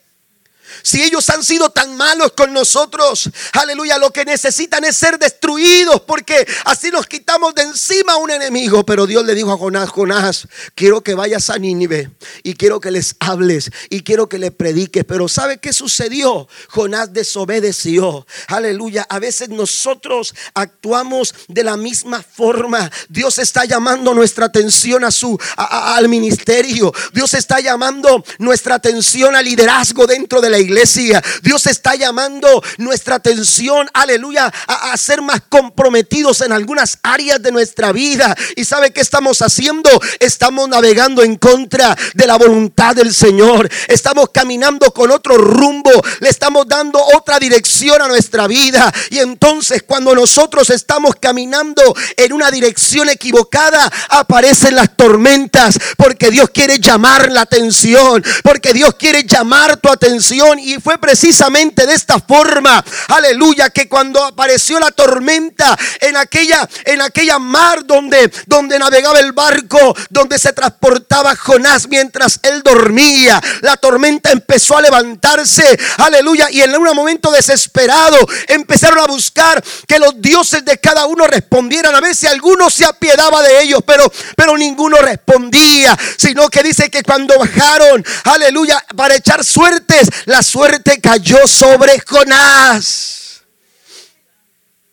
Si 0.86 1.02
ellos 1.02 1.28
han 1.32 1.44
sido 1.44 1.72
tan 1.72 1.98
malos 1.98 2.34
con 2.34 2.54
nosotros, 2.54 3.32
aleluya, 3.54 3.98
lo 3.98 4.12
que 4.12 4.24
necesitan 4.24 4.84
es 4.84 4.96
ser 4.96 5.18
destruidos 5.18 6.02
porque 6.02 6.48
así 6.64 6.92
nos 6.92 7.08
quitamos 7.08 7.56
de 7.56 7.64
encima 7.64 8.14
a 8.14 8.18
un 8.18 8.30
enemigo. 8.30 8.86
Pero 8.86 9.08
Dios 9.08 9.26
le 9.26 9.34
dijo 9.34 9.52
a 9.52 9.58
Jonás, 9.58 9.90
Jonás, 9.90 10.48
quiero 10.76 11.02
que 11.02 11.16
vayas 11.16 11.50
a 11.50 11.58
Nínive 11.58 12.12
y 12.44 12.54
quiero 12.54 12.80
que 12.80 12.92
les 12.92 13.16
hables 13.20 13.72
y 13.90 14.02
quiero 14.02 14.30
que 14.30 14.38
les 14.38 14.52
prediques. 14.52 15.04
Pero 15.06 15.28
¿sabe 15.28 15.58
qué 15.58 15.74
sucedió? 15.74 16.48
Jonás 16.70 17.12
desobedeció. 17.12 18.28
Aleluya, 18.46 19.08
a 19.10 19.18
veces 19.18 19.50
nosotros 19.50 20.36
actuamos 20.54 21.34
de 21.48 21.64
la 21.64 21.78
misma 21.78 22.22
forma. 22.22 22.92
Dios 23.10 23.40
está 23.40 23.66
llamando 23.66 24.14
nuestra 24.14 24.46
atención 24.46 25.04
a 25.04 25.10
su 25.10 25.36
al 25.58 26.10
ministerio. 26.10 26.94
Dios 27.12 27.34
está 27.34 27.60
llamando 27.60 28.24
nuestra 28.38 28.76
atención 28.76 29.36
al 29.36 29.46
liderazgo 29.46 30.06
dentro 30.06 30.42
de 30.42 30.52
la 30.52 30.60
iglesia 30.60 30.75
iglesia. 30.76 31.24
Dios 31.42 31.66
está 31.68 31.96
llamando 31.96 32.62
nuestra 32.78 33.16
atención, 33.16 33.90
aleluya, 33.94 34.52
a, 34.68 34.96
ser 34.98 35.22
más 35.22 35.42
comprometidos 35.48 36.42
en 36.42 36.52
algunas 36.52 37.00
áreas 37.02 37.42
de 37.42 37.52
nuestra 37.52 37.92
vida. 37.92 38.36
¿Y 38.56 38.66
sabe 38.66 38.92
qué 38.92 39.02
estamos 39.02 39.42
haciendo? 39.42 39.90
Estamos 40.20 40.68
navegando 40.68 41.24
en 41.24 41.36
contra 41.38 41.96
de 42.14 42.28
la 42.28 42.38
voluntad 42.38 42.96
del 42.96 43.14
Señor. 43.14 43.70
Estamos 43.88 44.30
caminando 44.34 44.92
con 44.92 45.12
otro 45.12 45.38
rumbo. 45.38 45.92
Le 46.20 46.30
estamos 46.30 46.68
dando 46.68 47.02
otra 47.16 47.40
dirección 47.40 48.02
a 48.02 48.08
nuestra 48.08 48.48
vida. 48.48 48.92
Y 49.12 49.20
entonces 49.20 49.84
cuando 49.84 50.14
nosotros 50.14 50.70
estamos 50.70 51.16
caminando 51.20 51.82
en 52.18 52.34
una 52.34 52.52
dirección 52.52 53.10
equivocada, 53.10 53.92
aparecen 54.10 54.76
las 54.76 54.96
tormentas. 54.98 55.78
Porque 55.98 56.32
Dios 56.32 56.50
quiere 56.50 56.80
llamar 56.80 57.32
la 57.32 57.42
atención. 57.42 58.24
Porque 58.44 58.74
Dios 58.74 58.96
quiere 58.96 59.24
llamar 59.24 59.78
tu 59.78 59.90
atención 59.90 60.60
y 60.66 60.80
fue 60.82 60.98
precisamente 60.98 61.86
de 61.86 61.94
esta 61.94 62.20
forma, 62.20 62.84
aleluya, 63.10 63.70
que 63.70 63.88
cuando 63.88 64.24
apareció 64.24 64.80
la 64.80 64.92
tormenta 64.92 65.78
en 66.02 66.18
aquella, 66.18 66.68
en 66.86 67.02
aquella 67.02 67.38
mar 67.40 67.86
donde, 67.86 68.32
donde 68.48 68.80
navegaba 68.80 69.20
el 69.20 69.32
barco, 69.32 69.96
donde 70.10 70.40
se 70.40 70.54
transportaba 70.54 71.36
Jonás 71.36 71.88
mientras 71.88 72.40
él 72.42 72.64
dormía, 72.64 73.42
la 73.62 73.78
tormenta 73.78 74.32
empezó 74.32 74.78
a 74.78 74.82
levantarse, 74.82 75.78
aleluya, 75.98 76.50
y 76.50 76.62
en 76.62 76.76
un 76.76 76.96
momento 76.96 77.32
desesperado 77.32 78.18
empezaron 78.48 79.00
a 79.00 79.08
buscar 79.08 79.64
que 79.88 80.00
los 80.00 80.20
dioses 80.22 80.66
de 80.66 80.80
cada 80.80 81.06
uno 81.06 81.28
respondieran. 81.28 81.94
A 81.94 82.02
veces 82.02 82.30
algunos 82.30 82.74
se 82.74 82.86
apiedaba 82.86 83.42
de 83.42 83.62
ellos, 83.62 83.82
pero, 83.86 84.12
pero 84.36 84.58
ninguno 84.58 84.98
respondía, 84.98 85.98
sino 86.18 86.50
que 86.50 86.64
dice 86.64 86.90
que 86.90 87.04
cuando 87.04 87.38
bajaron, 87.38 88.04
aleluya, 88.24 88.84
para 88.96 89.16
echar 89.16 89.44
suertes, 89.44 90.10
las 90.26 90.55
suerte 90.56 91.02
cayó 91.02 91.46
sobre 91.48 92.00
Jonás. 92.00 93.44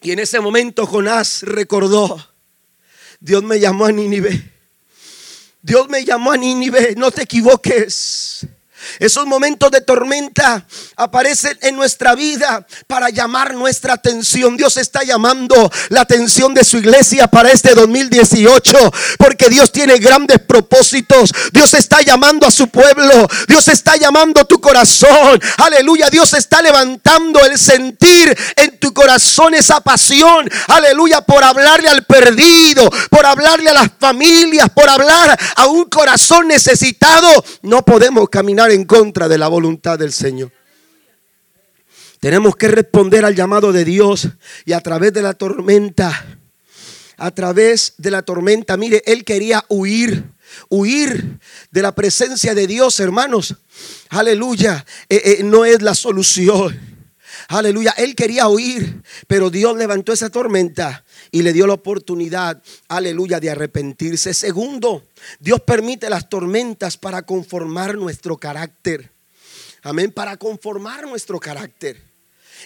Y 0.01 0.11
en 0.11 0.19
ese 0.19 0.41
momento 0.41 0.87
Jonás 0.87 1.43
recordó, 1.45 2.21
Dios 3.21 3.45
me 3.45 3.61
llamó 3.61 3.85
a 3.85 3.93
Nínive. 3.93 4.51
Dios 5.63 5.89
me 5.89 6.05
llamó 6.05 6.33
a 6.33 6.37
Nínive, 6.37 6.97
no 6.97 7.13
te 7.13 7.23
equivoques. 7.23 8.45
Esos 8.99 9.27
momentos 9.27 9.71
de 9.71 9.81
tormenta 9.81 10.67
aparecen 10.97 11.59
en 11.63 11.77
nuestra 11.77 12.15
vida 12.15 12.67
para 12.87 13.11
llamar 13.11 13.55
nuestra 13.55 13.95
atención. 13.95 14.57
Dios 14.57 14.77
está 14.77 15.03
llamando 15.03 15.71
la 15.89 16.03
atención 16.03 16.55
de 16.55 16.65
su 16.65 16.79
iglesia 16.79 17.27
para 17.29 17.51
este 17.51 17.75
2018 17.75 18.93
porque 19.19 19.49
Dios 19.49 19.73
tiene 19.73 19.99
grandes 19.99 20.41
propósitos. 20.41 21.31
Dios 21.53 21.75
está 21.75 22.03
llamando 22.03 22.47
a 22.47 22.51
su 22.51 22.69
pueblo. 22.69 23.29
Dios 23.49 23.69
está 23.69 23.97
llamando 23.97 24.45
tu 24.45 24.61
corazón. 24.61 25.41
Aleluya. 25.59 26.11
Dios 26.11 26.33
está 26.35 26.61
levantando 26.63 27.41
el 27.41 27.59
sentir 27.59 28.37
en 28.57 28.79
tu 28.79 28.93
corazón 28.93 29.55
esa 29.55 29.81
pasión. 29.81 30.51
Aleluya. 30.69 31.21
Por 31.23 31.45
hablarle 31.45 31.89
al 31.89 32.05
perdido, 32.05 32.91
por 33.11 33.25
hablarle 33.25 33.71
a 33.71 33.75
las 33.75 33.91
familias, 33.99 34.69
por 34.71 34.89
hablar 34.89 35.39
a 35.57 35.67
un 35.67 35.85
corazón 35.85 36.49
necesitado. 36.49 37.45
No 37.63 37.85
podemos 37.85 38.29
caminar 38.29 38.71
en 38.73 38.85
contra 38.85 39.29
de 39.29 39.39
la 39.39 39.49
voluntad 39.49 39.99
del 39.99 40.13
Señor. 40.13 40.53
Tenemos 42.21 42.55
que 42.57 42.69
responder 42.69 43.25
al 43.25 43.35
llamado 43.35 43.73
de 43.73 43.85
Dios 43.85 44.29
y 44.65 44.73
a 44.73 44.81
través 44.81 45.13
de 45.13 45.23
la 45.23 45.35
tormenta, 45.35 46.39
a 47.17 47.31
través 47.33 47.95
de 47.99 48.11
la 48.11 48.23
tormenta, 48.23 48.77
mire, 48.77 49.03
él 49.07 49.25
quería 49.25 49.65
huir, 49.69 50.25
huir 50.69 51.41
de 51.71 51.83
la 51.83 51.95
presencia 51.95 52.55
de 52.55 52.67
Dios, 52.67 53.01
hermanos. 53.01 53.57
Aleluya, 54.09 54.85
eh, 55.09 55.23
eh, 55.25 55.43
no 55.43 55.65
es 55.65 55.83
la 55.83 55.95
solución. 55.95 56.79
Aleluya, 57.49 57.93
él 57.97 58.15
quería 58.15 58.49
huir, 58.49 59.03
pero 59.27 59.51
Dios 59.51 59.77
levantó 59.77 60.13
esa 60.13 60.31
tormenta 60.31 61.05
y 61.33 61.43
le 61.43 61.53
dio 61.55 61.67
la 61.67 61.73
oportunidad, 61.73 62.63
aleluya, 62.89 63.41
de 63.41 63.51
arrepentirse. 63.51 64.35
Segundo, 64.35 65.09
Dios 65.41 65.63
permite 65.63 66.11
las 66.11 66.29
tormentas 66.29 66.99
para 66.99 67.23
conformar 67.23 67.97
nuestro 67.97 68.37
carácter. 68.37 69.11
Amén, 69.83 70.13
para 70.13 70.37
conformar 70.37 71.09
nuestro 71.09 71.41
carácter. 71.41 72.01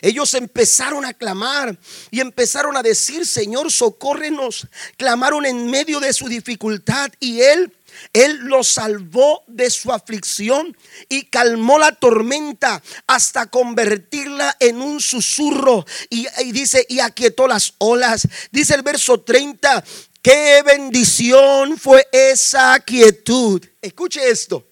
Ellos 0.02 0.34
empezaron 0.34 1.04
a 1.04 1.14
clamar 1.14 1.78
y 2.10 2.20
empezaron 2.20 2.76
a 2.76 2.82
decir, 2.82 3.24
Señor, 3.24 3.70
socórrenos. 3.72 4.66
Clamaron 4.96 5.46
en 5.46 5.70
medio 5.70 6.00
de 6.00 6.12
su 6.12 6.28
dificultad 6.28 7.10
y 7.20 7.40
Él 7.40 7.72
él 8.12 8.38
los 8.44 8.68
salvó 8.68 9.44
de 9.46 9.70
su 9.70 9.92
aflicción 9.92 10.76
y 11.08 11.24
calmó 11.24 11.78
la 11.78 11.92
tormenta 11.92 12.82
hasta 13.06 13.46
convertirla 13.46 14.56
en 14.60 14.80
un 14.80 15.00
susurro. 15.00 15.84
Y, 16.10 16.26
dice, 16.52 16.84
y 16.88 17.00
aquietó 17.00 17.46
las 17.46 17.74
olas. 17.78 18.26
Dice 18.50 18.74
el 18.74 18.82
verso 18.82 19.20
30, 19.20 19.84
qué 20.22 20.62
bendición 20.64 21.78
fue 21.78 22.06
esa 22.12 22.78
quietud. 22.80 23.64
Escuche 23.80 24.28
esto, 24.28 24.66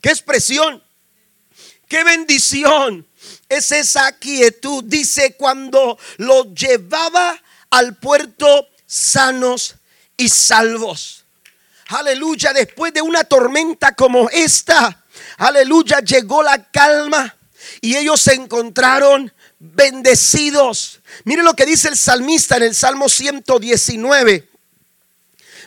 qué 0.00 0.10
expresión, 0.10 0.82
qué 1.88 2.04
bendición 2.04 3.06
es 3.48 3.72
esa 3.72 4.12
quietud. 4.18 4.84
Dice 4.84 5.36
cuando 5.36 5.98
los 6.18 6.54
llevaba 6.54 7.42
al 7.70 7.96
puerto 7.96 8.68
sanos 8.86 9.76
y 10.16 10.28
salvos. 10.28 11.15
Aleluya, 11.88 12.52
después 12.52 12.92
de 12.92 13.00
una 13.00 13.22
tormenta 13.22 13.92
como 13.92 14.28
esta, 14.30 15.04
aleluya, 15.38 16.00
llegó 16.00 16.42
la 16.42 16.64
calma 16.70 17.36
y 17.80 17.96
ellos 17.96 18.20
se 18.20 18.34
encontraron 18.34 19.32
bendecidos. 19.60 21.00
Mire 21.24 21.44
lo 21.44 21.54
que 21.54 21.64
dice 21.64 21.88
el 21.88 21.96
salmista 21.96 22.56
en 22.56 22.64
el 22.64 22.74
Salmo 22.74 23.08
119, 23.08 24.48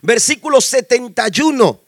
versículo 0.02 0.60
71. 0.60 1.82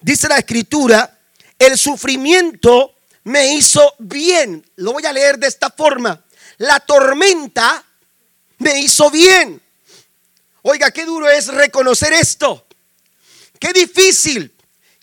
Dice 0.00 0.28
la 0.28 0.38
escritura, 0.38 1.18
el 1.56 1.78
sufrimiento 1.78 2.92
me 3.22 3.54
hizo 3.54 3.94
bien. 4.00 4.68
Lo 4.76 4.94
voy 4.94 5.06
a 5.06 5.12
leer 5.12 5.38
de 5.38 5.46
esta 5.46 5.70
forma. 5.70 6.24
La 6.58 6.80
tormenta 6.80 7.84
me 8.58 8.80
hizo 8.80 9.10
bien. 9.10 9.62
Oiga, 10.62 10.90
qué 10.90 11.04
duro 11.04 11.28
es 11.30 11.46
reconocer 11.46 12.12
esto. 12.12 12.65
Qué 13.58 13.72
difícil, 13.72 14.54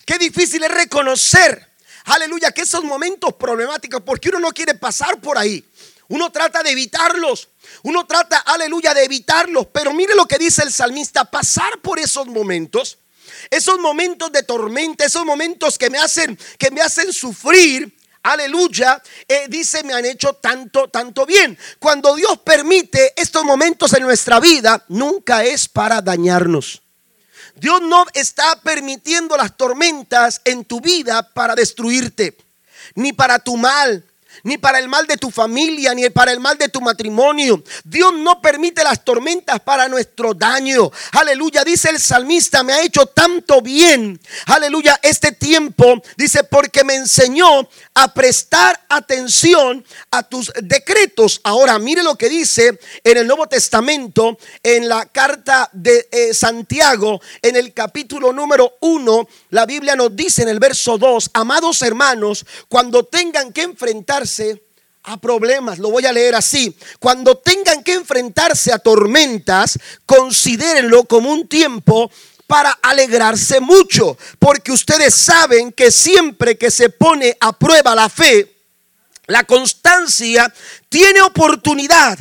qué 0.04 0.18
difícil 0.18 0.62
es 0.62 0.70
reconocer, 0.70 1.70
aleluya, 2.04 2.52
que 2.52 2.62
esos 2.62 2.84
momentos 2.84 3.34
problemáticos, 3.34 4.02
porque 4.02 4.28
uno 4.28 4.40
no 4.40 4.52
quiere 4.52 4.74
pasar 4.74 5.20
por 5.20 5.38
ahí. 5.38 5.64
Uno 6.08 6.30
trata 6.30 6.62
de 6.62 6.70
evitarlos. 6.70 7.48
Uno 7.82 8.06
trata, 8.06 8.38
aleluya, 8.38 8.94
de 8.94 9.04
evitarlos. 9.04 9.66
Pero 9.72 9.92
mire 9.92 10.14
lo 10.14 10.26
que 10.26 10.38
dice 10.38 10.62
el 10.62 10.72
salmista, 10.72 11.24
pasar 11.24 11.80
por 11.80 11.98
esos 11.98 12.26
momentos, 12.26 12.98
esos 13.50 13.78
momentos 13.78 14.30
de 14.30 14.42
tormenta, 14.42 15.04
esos 15.04 15.24
momentos 15.24 15.78
que 15.78 15.90
me 15.90 15.98
hacen, 15.98 16.38
que 16.58 16.70
me 16.70 16.82
hacen 16.82 17.12
sufrir, 17.12 17.96
aleluya, 18.22 19.02
eh, 19.26 19.46
dice, 19.48 19.82
me 19.82 19.94
han 19.94 20.04
hecho 20.04 20.34
tanto, 20.34 20.88
tanto 20.88 21.24
bien. 21.24 21.58
Cuando 21.78 22.14
Dios 22.14 22.38
permite 22.44 23.12
estos 23.16 23.44
momentos 23.44 23.92
en 23.94 24.02
nuestra 24.02 24.40
vida, 24.40 24.84
nunca 24.88 25.44
es 25.44 25.68
para 25.68 26.00
dañarnos. 26.02 26.83
Dios 27.56 27.80
no 27.82 28.04
está 28.14 28.60
permitiendo 28.62 29.36
las 29.36 29.56
tormentas 29.56 30.40
en 30.44 30.64
tu 30.64 30.80
vida 30.80 31.32
para 31.32 31.54
destruirte, 31.54 32.36
ni 32.94 33.12
para 33.12 33.38
tu 33.38 33.56
mal, 33.56 34.04
ni 34.42 34.58
para 34.58 34.78
el 34.78 34.88
mal 34.88 35.06
de 35.06 35.16
tu 35.16 35.30
familia, 35.30 35.94
ni 35.94 36.08
para 36.10 36.32
el 36.32 36.40
mal 36.40 36.58
de 36.58 36.68
tu 36.68 36.80
matrimonio. 36.80 37.62
Dios 37.84 38.12
no 38.14 38.40
permite 38.40 38.82
las 38.84 39.04
tormentas 39.04 39.60
para 39.60 39.88
nuestro 39.88 40.34
daño. 40.34 40.90
Aleluya, 41.12 41.64
dice 41.64 41.90
el 41.90 42.00
salmista, 42.00 42.62
me 42.62 42.72
ha 42.72 42.82
hecho 42.82 43.06
tanto 43.06 43.60
bien. 43.62 44.20
Aleluya, 44.46 44.98
este 45.02 45.32
tiempo, 45.32 46.02
dice, 46.16 46.44
porque 46.44 46.84
me 46.84 46.94
enseñó 46.94 47.68
a 47.94 48.12
prestar 48.12 48.84
atención 48.88 49.84
a 50.10 50.22
tus 50.22 50.52
decretos. 50.62 51.40
Ahora, 51.44 51.78
mire 51.78 52.02
lo 52.02 52.16
que 52.16 52.28
dice 52.28 52.78
en 53.02 53.18
el 53.18 53.26
Nuevo 53.26 53.46
Testamento, 53.46 54.38
en 54.62 54.88
la 54.88 55.06
carta 55.06 55.68
de 55.72 56.08
eh, 56.10 56.34
Santiago, 56.34 57.20
en 57.42 57.56
el 57.56 57.72
capítulo 57.72 58.32
número 58.32 58.74
1, 58.80 59.28
la 59.50 59.66
Biblia 59.66 59.96
nos 59.96 60.14
dice 60.14 60.42
en 60.42 60.48
el 60.48 60.58
verso 60.58 60.98
2, 60.98 61.30
amados 61.34 61.82
hermanos, 61.82 62.44
cuando 62.68 63.04
tengan 63.04 63.52
que 63.52 63.62
a 65.04 65.20
problemas, 65.20 65.78
lo 65.78 65.90
voy 65.90 66.06
a 66.06 66.12
leer 66.12 66.34
así, 66.34 66.74
cuando 66.98 67.36
tengan 67.36 67.82
que 67.82 67.92
enfrentarse 67.92 68.72
a 68.72 68.78
tormentas, 68.78 69.78
considérenlo 70.06 71.04
como 71.04 71.30
un 71.30 71.46
tiempo 71.46 72.10
para 72.46 72.70
alegrarse 72.82 73.60
mucho, 73.60 74.16
porque 74.38 74.72
ustedes 74.72 75.14
saben 75.14 75.72
que 75.72 75.90
siempre 75.90 76.56
que 76.56 76.70
se 76.70 76.88
pone 76.88 77.36
a 77.40 77.52
prueba 77.52 77.94
la 77.94 78.08
fe, 78.08 78.54
la 79.26 79.44
constancia 79.44 80.52
tiene 80.88 81.20
oportunidad. 81.22 82.18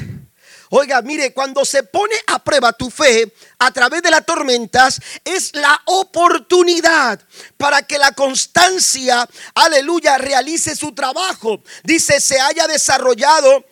Oiga, 0.76 1.04
mire, 1.04 1.34
cuando 1.34 1.64
se 1.66 1.84
pone 1.84 2.16
a 2.26 2.44
prueba 2.44 2.74
tu 2.74 2.90
fe 2.90 3.32
a 3.60 3.70
través 3.72 4.02
de 4.02 4.10
las 4.10 4.26
tormentas, 4.26 5.00
es 5.24 5.54
la 5.54 5.80
oportunidad 5.86 7.22
para 7.58 7.84
que 7.84 8.00
la 8.00 8.12
constancia, 8.14 9.30
aleluya, 9.54 10.18
realice 10.18 10.76
su 10.76 10.96
trabajo. 10.96 11.62
Dice, 11.84 12.20
se 12.20 12.40
haya 12.40 12.66
desarrollado 12.66 13.64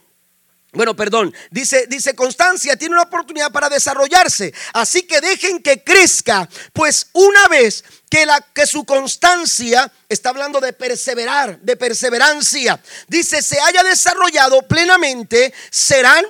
bueno, 0.73 0.95
perdón, 0.95 1.33
dice, 1.49 1.85
dice 1.89 2.15
Constancia, 2.15 2.77
tiene 2.77 2.93
una 2.93 3.03
oportunidad 3.03 3.51
para 3.51 3.67
desarrollarse. 3.67 4.53
Así 4.71 5.01
que 5.01 5.19
dejen 5.19 5.61
que 5.61 5.83
crezca, 5.83 6.47
pues 6.71 7.07
una 7.11 7.49
vez 7.49 7.83
que, 8.09 8.25
la, 8.25 8.39
que 8.39 8.65
su 8.65 8.85
constancia, 8.85 9.91
está 10.07 10.29
hablando 10.29 10.61
de 10.61 10.71
perseverar, 10.71 11.59
de 11.59 11.75
perseverancia, 11.75 12.81
dice, 13.09 13.41
se 13.41 13.59
haya 13.59 13.83
desarrollado 13.83 14.61
plenamente, 14.61 15.53
serán 15.71 16.23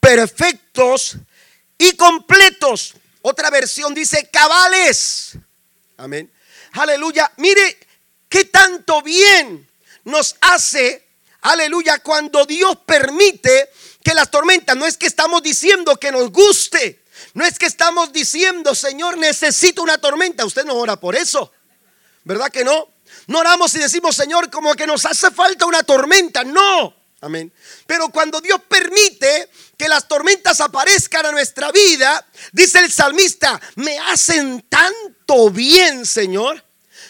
perfectos 0.00 1.16
y 1.76 1.96
completos. 1.96 2.94
Otra 3.22 3.50
versión 3.50 3.94
dice 3.94 4.28
cabales. 4.30 5.36
Amén. 5.96 6.30
Aleluya. 6.72 7.30
Mire 7.36 7.78
qué 8.28 8.44
tanto 8.44 9.02
bien 9.02 9.68
nos 10.04 10.36
hace, 10.40 11.06
aleluya, 11.42 11.98
cuando 11.98 12.44
Dios 12.46 12.78
permite 12.86 13.70
que 14.02 14.14
las 14.14 14.30
tormentas, 14.30 14.76
no 14.76 14.86
es 14.86 14.96
que 14.96 15.06
estamos 15.06 15.42
diciendo 15.42 15.96
que 15.96 16.10
nos 16.10 16.30
guste, 16.30 17.02
no 17.34 17.44
es 17.44 17.58
que 17.58 17.66
estamos 17.66 18.12
diciendo, 18.12 18.74
Señor, 18.74 19.18
necesito 19.18 19.82
una 19.82 19.98
tormenta. 19.98 20.44
Usted 20.46 20.64
no 20.64 20.74
ora 20.74 20.98
por 20.98 21.14
eso, 21.14 21.52
¿verdad 22.24 22.50
que 22.50 22.64
no? 22.64 22.88
No 23.26 23.40
oramos 23.40 23.74
y 23.74 23.78
decimos, 23.78 24.16
Señor, 24.16 24.50
como 24.50 24.74
que 24.74 24.86
nos 24.86 25.04
hace 25.04 25.30
falta 25.30 25.66
una 25.66 25.82
tormenta. 25.82 26.44
No, 26.44 26.94
amén. 27.20 27.52
Pero 27.88 28.10
cuando 28.10 28.42
Dios 28.42 28.60
permite 28.68 29.48
que 29.78 29.88
las 29.88 30.06
tormentas 30.06 30.60
aparezcan 30.60 31.24
a 31.24 31.32
nuestra 31.32 31.72
vida, 31.72 32.22
dice 32.52 32.80
el 32.80 32.92
salmista, 32.92 33.58
me 33.76 33.98
hacen 33.98 34.66
tanto 34.68 35.48
bien, 35.48 36.04
Señor, 36.04 36.62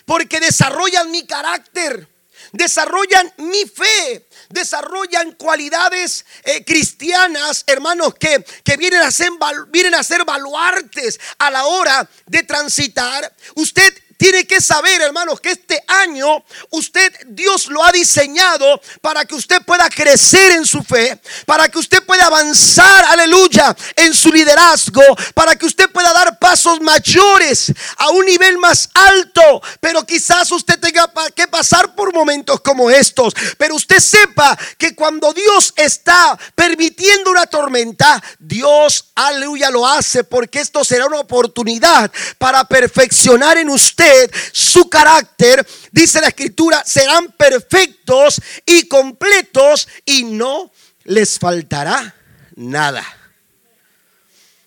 porque 0.05 0.39
desarrollan 0.39 1.11
mi 1.11 1.27
carácter, 1.27 2.09
desarrollan 2.53 3.35
mi 3.39 3.65
fe, 3.65 4.29
desarrollan 4.51 5.33
cualidades 5.33 6.25
eh, 6.45 6.65
cristianas, 6.65 7.65
hermanos, 7.67 8.15
que, 8.15 8.45
que 8.63 8.77
vienen, 8.77 9.01
a 9.01 9.11
ser, 9.11 9.31
vienen 9.71 9.97
a 9.97 10.05
ser 10.05 10.25
baluartes 10.25 11.19
a 11.39 11.51
la 11.51 11.65
hora 11.65 12.09
de 12.27 12.45
transitar. 12.45 13.35
Usted 13.57 13.93
tiene 14.19 14.45
que 14.47 14.61
saber, 14.61 15.01
hermanos, 15.01 15.41
que 15.41 15.53
este 15.53 15.81
año 15.87 16.45
usted, 16.71 17.13
Dios 17.29 17.69
lo 17.69 17.85
ha 17.85 17.93
diseñado 17.93 18.81
para 19.01 19.25
que 19.25 19.37
usted 19.37 19.63
pueda 19.63 19.89
crecer 19.89 20.51
en 20.57 20.67
su 20.67 20.83
fe, 20.83 21.21
para 21.47 21.69
que 21.69 21.79
usted 21.79 22.03
pueda 22.03 22.27
avanzar, 22.27 23.05
aleluya, 23.05 23.75
en 23.95 24.13
su 24.13 24.33
liderazgo, 24.33 25.03
para 25.35 25.55
que 25.55 25.67
usted 25.67 25.89
pueda 25.91 26.13
dar 26.13 26.37
pasos 26.41 26.81
mayores 26.81 27.73
a 27.97 28.11
un 28.11 28.27
nivel 28.27 28.59
más 28.59 28.91
alto. 28.93 29.63
Pero 29.81 30.05
quizás 30.05 30.51
usted 30.51 30.81
tenga 30.81 31.09
que 31.33 31.47
pasar 31.47 31.95
por 31.95 32.13
momentos 32.13 32.61
como 32.61 32.91
estos. 32.91 33.33
Pero 33.57 33.77
usted 33.77 34.01
sepa 34.01 34.59
que 34.77 34.97
cuando 34.97 35.33
Dios 35.33 35.73
está 35.77 36.37
permitiendo 36.57 37.31
una 37.31 37.47
tormenta, 37.47 38.21
Dios, 38.41 39.13
aleluya, 39.15 39.71
lo 39.71 39.87
hace 39.87 40.25
porque 40.25 40.59
esto 40.59 40.83
será 40.83 41.07
una 41.07 41.21
oportunidad 41.21 42.11
para 42.37 42.65
perfeccionar 42.65 43.59
en 43.59 43.71
usted 43.71 44.08
su 44.53 44.89
carácter. 44.89 45.67
Dice 45.93 46.21
la 46.21 46.29
escritura, 46.29 46.83
serán 46.85 47.33
perfectos 47.33 48.41
y 48.67 48.89
completos 48.89 49.89
y 50.05 50.25
no 50.25 50.71
les 51.05 51.39
faltará 51.39 52.15
nada. 52.57 53.05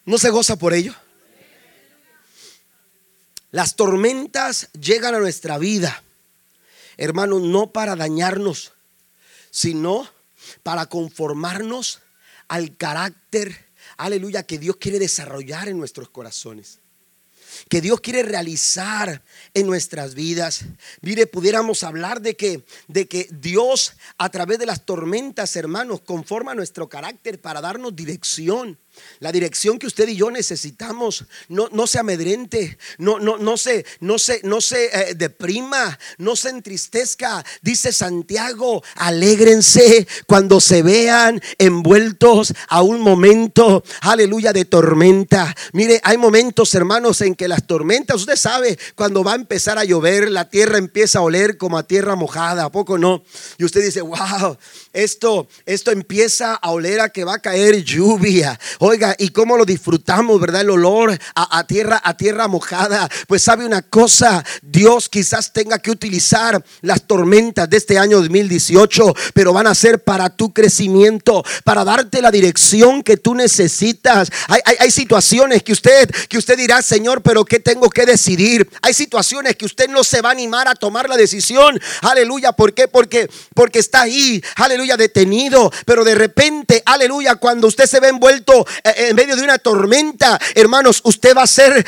¿No 0.05 0.17
se 0.17 0.29
goza 0.29 0.55
por 0.55 0.73
ello? 0.73 0.95
Las 3.51 3.75
tormentas 3.75 4.69
llegan 4.79 5.13
a 5.13 5.19
nuestra 5.19 5.57
vida, 5.57 6.03
hermanos, 6.97 7.41
no 7.41 7.71
para 7.71 7.95
dañarnos, 7.95 8.71
sino 9.49 10.09
para 10.63 10.85
conformarnos 10.85 11.99
al 12.47 12.77
carácter, 12.77 13.69
aleluya, 13.97 14.43
que 14.43 14.57
Dios 14.57 14.77
quiere 14.77 14.99
desarrollar 14.99 15.67
en 15.67 15.77
nuestros 15.77 16.09
corazones 16.09 16.80
que 17.69 17.81
Dios 17.81 18.01
quiere 18.01 18.23
realizar 18.23 19.21
en 19.53 19.67
nuestras 19.67 20.15
vidas. 20.15 20.65
Mire, 21.01 21.27
pudiéramos 21.27 21.83
hablar 21.83 22.21
de 22.21 22.35
que, 22.35 22.63
de 22.87 23.07
que 23.07 23.27
Dios 23.31 23.93
a 24.17 24.29
través 24.29 24.59
de 24.59 24.65
las 24.65 24.85
tormentas, 24.85 25.55
hermanos, 25.55 26.01
conforma 26.01 26.55
nuestro 26.55 26.89
carácter 26.89 27.39
para 27.39 27.61
darnos 27.61 27.95
dirección. 27.95 28.77
La 29.19 29.31
dirección 29.31 29.77
que 29.77 29.87
usted 29.87 30.07
y 30.07 30.15
yo 30.15 30.31
necesitamos, 30.31 31.25
no, 31.47 31.69
no 31.71 31.85
se 31.85 31.99
amedrente, 31.99 32.77
no, 32.97 33.19
no, 33.19 33.37
no 33.37 33.55
se, 33.55 33.85
no 33.99 34.17
se, 34.17 34.41
no 34.43 34.61
se 34.61 34.85
eh, 34.85 35.13
deprima, 35.15 35.97
no 36.17 36.35
se 36.35 36.49
entristezca. 36.49 37.45
Dice 37.61 37.93
Santiago, 37.93 38.83
alégrense 38.95 40.07
cuando 40.25 40.59
se 40.59 40.81
vean 40.81 41.41
envueltos 41.57 42.53
a 42.67 42.81
un 42.81 43.01
momento, 43.01 43.83
aleluya, 44.01 44.53
de 44.53 44.65
tormenta. 44.65 45.55
Mire, 45.73 46.01
hay 46.03 46.17
momentos, 46.17 46.73
hermanos, 46.73 47.21
en 47.21 47.35
que 47.35 47.47
las 47.47 47.67
tormentas, 47.67 48.17
usted 48.17 48.35
sabe, 48.35 48.77
cuando 48.95 49.23
va 49.23 49.33
a 49.33 49.35
empezar 49.35 49.77
a 49.77 49.83
llover, 49.83 50.31
la 50.31 50.49
tierra 50.49 50.77
empieza 50.77 51.19
a 51.19 51.23
oler 51.23 51.57
como 51.57 51.77
a 51.77 51.83
tierra 51.83 52.15
mojada, 52.15 52.65
¿a 52.65 52.71
poco 52.71 52.97
no? 52.97 53.23
Y 53.57 53.65
usted 53.65 53.83
dice, 53.83 54.01
wow, 54.01 54.57
esto, 54.93 55.47
esto 55.65 55.91
empieza 55.91 56.55
a 56.55 56.71
oler 56.71 57.01
a 57.01 57.09
que 57.09 57.23
va 57.23 57.35
a 57.35 57.39
caer 57.39 57.83
lluvia. 57.83 58.59
Oiga, 58.83 59.15
y 59.19 59.29
cómo 59.29 59.57
lo 59.57 59.65
disfrutamos, 59.65 60.41
¿verdad? 60.41 60.61
El 60.61 60.71
olor 60.71 61.15
a, 61.35 61.67
tierra, 61.67 62.01
a 62.03 62.17
tierra 62.17 62.47
mojada. 62.47 63.07
Pues 63.27 63.43
sabe 63.43 63.63
una 63.63 63.83
cosa, 63.83 64.43
Dios 64.63 65.07
quizás 65.07 65.53
tenga 65.53 65.77
que 65.77 65.91
utilizar 65.91 66.65
las 66.81 67.03
tormentas 67.03 67.69
de 67.69 67.77
este 67.77 67.99
año 67.99 68.17
2018, 68.17 69.13
pero 69.35 69.53
van 69.53 69.67
a 69.67 69.75
ser 69.75 70.03
para 70.03 70.31
tu 70.31 70.51
crecimiento, 70.51 71.43
para 71.63 71.83
darte 71.83 72.23
la 72.23 72.31
dirección 72.31 73.03
que 73.03 73.17
tú 73.17 73.35
necesitas. 73.35 74.31
Hay, 74.47 74.89
situaciones 74.89 75.61
que 75.61 75.73
usted, 75.73 76.09
que 76.27 76.39
usted 76.39 76.57
dirá, 76.57 76.81
Señor, 76.81 77.21
pero 77.21 77.45
¿qué 77.45 77.59
tengo 77.59 77.87
que 77.87 78.07
decidir? 78.07 78.67
Hay 78.81 78.95
situaciones 78.95 79.57
que 79.57 79.65
usted 79.65 79.89
no 79.89 80.03
se 80.03 80.21
va 80.21 80.29
a 80.29 80.31
animar 80.31 80.67
a 80.67 80.73
tomar 80.73 81.07
la 81.07 81.17
decisión. 81.17 81.79
Aleluya, 82.01 82.53
¿por 82.53 82.73
qué? 82.73 82.87
Porque, 82.87 83.29
porque 83.53 83.77
está 83.77 84.01
ahí. 84.01 84.43
Aleluya 84.55 84.97
detenido. 84.97 85.71
Pero 85.85 86.03
de 86.03 86.15
repente, 86.15 86.81
aleluya, 86.83 87.35
cuando 87.35 87.67
usted 87.67 87.85
se 87.85 87.99
ve 87.99 88.07
envuelto 88.07 88.65
en 88.83 89.15
medio 89.15 89.35
de 89.35 89.43
una 89.43 89.57
tormenta, 89.57 90.39
hermanos, 90.55 91.01
usted 91.03 91.35
va 91.35 91.43
a 91.43 91.47
ser, 91.47 91.85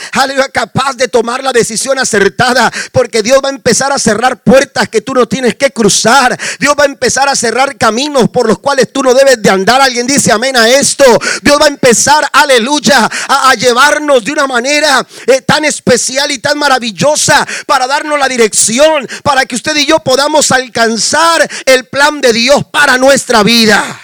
capaz 0.52 0.94
de 0.96 1.08
tomar 1.08 1.44
la 1.44 1.52
decisión 1.52 2.00
acertada. 2.00 2.72
Porque 2.92 3.22
Dios 3.22 3.40
va 3.44 3.50
a 3.50 3.52
empezar 3.52 3.92
a 3.92 4.00
cerrar 4.00 4.42
puertas 4.44 4.90
que 4.90 5.02
tú 5.02 5.14
no 5.14 5.28
tienes 5.28 5.56
que 5.56 5.72
cruzar. 5.72 6.38
Dios 6.60 6.76
va 6.80 6.84
a 6.84 6.88
empezar 6.88 7.28
a 7.30 7.36
cerrar 7.36 7.78
caminos 7.78 8.30
por 8.30 8.48
los 8.48 8.60
cuales 8.60 8.92
tú 8.92 9.04
no 9.04 9.14
debes 9.14 9.42
de 9.42 9.50
andar. 9.50 9.82
Alguien 9.82 10.08
dice 10.08 10.32
amén 10.32 10.56
a 10.58 10.70
esto. 10.70 11.06
Dios 11.42 11.58
va 11.60 11.66
a 11.66 11.70
empezar, 11.70 12.28
aleluya, 12.32 13.10
a, 13.28 13.54
llevarnos 13.56 14.24
de 14.24 14.32
una 14.32 14.48
manera 14.48 15.06
eh, 15.28 15.42
tan 15.42 15.66
especial 15.66 16.32
y 16.32 16.40
tan 16.40 16.58
maravillosa 16.58 17.48
para 17.66 17.88
darnos 17.88 18.20
la 18.20 18.28
dirección, 18.28 19.08
para 19.24 19.46
que 19.46 19.56
usted 19.56 19.76
y 19.76 19.86
yo 19.86 20.00
podamos 20.00 20.52
alcanzar 20.52 21.48
el 21.66 21.86
plan 21.86 22.20
de 22.22 22.34
Dios 22.34 22.64
para 22.72 22.98
nuestra 22.98 23.44
vida. 23.44 24.03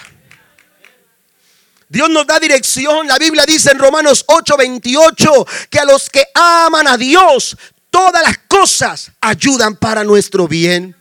Dios 1.90 2.08
nos 2.08 2.24
da 2.24 2.38
dirección. 2.38 3.08
La 3.08 3.18
Biblia 3.18 3.44
dice 3.44 3.72
en 3.72 3.78
Romanos 3.80 4.24
8:28 4.28 5.46
que 5.68 5.80
a 5.80 5.84
los 5.84 6.08
que 6.08 6.24
aman 6.34 6.86
a 6.86 6.96
Dios, 6.96 7.56
todas 7.90 8.22
las 8.22 8.38
cosas 8.46 9.10
ayudan 9.20 9.74
para 9.74 10.04
nuestro 10.04 10.46
bien. 10.46 10.94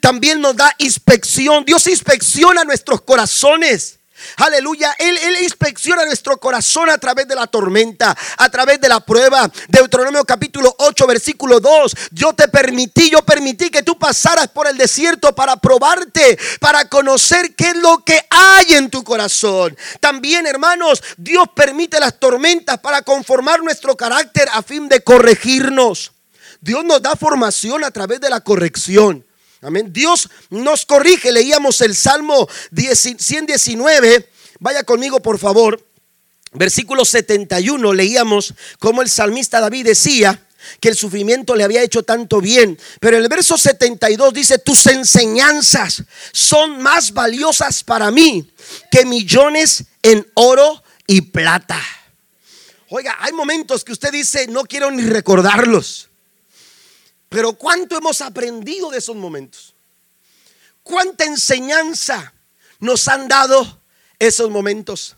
También 0.00 0.40
nos 0.40 0.56
da 0.56 0.74
inspección. 0.78 1.64
Dios 1.64 1.86
inspecciona 1.86 2.64
nuestros 2.64 3.02
corazones. 3.02 4.00
Aleluya. 4.36 4.94
Él, 4.98 5.18
inspecciona 5.42 6.04
nuestro 6.04 6.38
corazón 6.38 6.90
a 6.90 6.98
través 6.98 7.26
de 7.28 7.34
la 7.34 7.46
tormenta, 7.46 8.16
a 8.36 8.48
través 8.48 8.80
de 8.80 8.88
la 8.88 9.00
prueba. 9.00 9.50
Deuteronomio 9.68 10.24
capítulo 10.24 10.74
8, 10.78 11.06
versículo 11.06 11.60
2. 11.60 11.94
Yo 12.12 12.32
te 12.32 12.48
permití, 12.48 13.10
yo 13.10 13.22
permití 13.22 13.70
que 13.70 13.82
tú 13.82 13.98
pasaras 13.98 14.48
por 14.48 14.66
el 14.66 14.76
desierto 14.76 15.34
para 15.34 15.56
probarte, 15.56 16.38
para 16.60 16.88
conocer 16.88 17.54
qué 17.54 17.68
es 17.68 17.76
lo 17.76 18.04
que 18.04 18.24
hay 18.30 18.74
en 18.74 18.90
tu 18.90 19.04
corazón. 19.04 19.76
También, 20.00 20.46
hermanos, 20.46 21.02
Dios 21.16 21.48
permite 21.54 22.00
las 22.00 22.18
tormentas 22.18 22.78
para 22.78 23.02
conformar 23.02 23.62
nuestro 23.62 23.96
carácter 23.96 24.48
a 24.52 24.62
fin 24.62 24.88
de 24.88 25.02
corregirnos. 25.02 26.12
Dios 26.60 26.84
nos 26.84 27.02
da 27.02 27.16
formación 27.16 27.82
a 27.84 27.90
través 27.90 28.20
de 28.20 28.30
la 28.30 28.40
corrección. 28.40 29.26
Amén. 29.62 29.92
Dios 29.92 30.28
nos 30.50 30.84
corrige. 30.84 31.30
Leíamos 31.32 31.80
el 31.80 31.94
Salmo 31.94 32.48
119. 32.74 34.28
Vaya 34.58 34.82
conmigo, 34.82 35.20
por 35.20 35.38
favor. 35.38 35.82
Versículo 36.54 37.04
71 37.04 37.94
leíamos 37.94 38.52
como 38.78 39.00
el 39.00 39.08
salmista 39.08 39.58
David 39.58 39.86
decía 39.86 40.46
que 40.80 40.90
el 40.90 40.96
sufrimiento 40.96 41.56
le 41.56 41.64
había 41.64 41.82
hecho 41.82 42.02
tanto 42.02 42.40
bien. 42.40 42.78
Pero 43.00 43.16
el 43.16 43.28
verso 43.28 43.56
72 43.56 44.34
dice, 44.34 44.58
tus 44.58 44.86
enseñanzas 44.86 46.02
son 46.32 46.82
más 46.82 47.12
valiosas 47.12 47.82
para 47.84 48.10
mí 48.10 48.52
que 48.90 49.06
millones 49.06 49.84
en 50.02 50.26
oro 50.34 50.82
y 51.06 51.22
plata. 51.22 51.80
Oiga, 52.90 53.16
hay 53.20 53.32
momentos 53.32 53.84
que 53.84 53.92
usted 53.92 54.12
dice, 54.12 54.46
no 54.48 54.64
quiero 54.64 54.90
ni 54.90 55.02
recordarlos. 55.02 56.10
Pero 57.32 57.54
¿cuánto 57.54 57.96
hemos 57.96 58.20
aprendido 58.20 58.90
de 58.90 58.98
esos 58.98 59.16
momentos? 59.16 59.74
¿Cuánta 60.82 61.24
enseñanza 61.24 62.34
nos 62.78 63.08
han 63.08 63.26
dado 63.26 63.80
esos 64.18 64.50
momentos? 64.50 65.16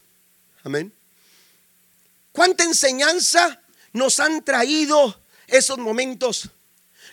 Amén. 0.62 0.94
¿Cuánta 2.30 2.62
enseñanza 2.62 3.60
nos 3.92 4.20
han 4.20 4.44
traído 4.44 5.20
esos 5.48 5.76
momentos? 5.76 6.50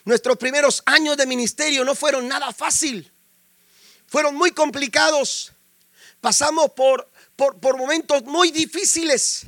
Nuestros 0.05 0.37
primeros 0.37 0.83
años 0.85 1.17
de 1.17 1.25
ministerio 1.25 1.83
no 1.83 1.95
fueron 1.95 2.27
nada 2.27 2.53
fácil. 2.53 3.11
Fueron 4.05 4.35
muy 4.35 4.51
complicados. 4.51 5.51
Pasamos 6.19 6.73
por, 6.73 7.09
por, 7.35 7.59
por 7.59 7.75
momentos 7.75 8.23
muy 8.25 8.51
difíciles. 8.51 9.45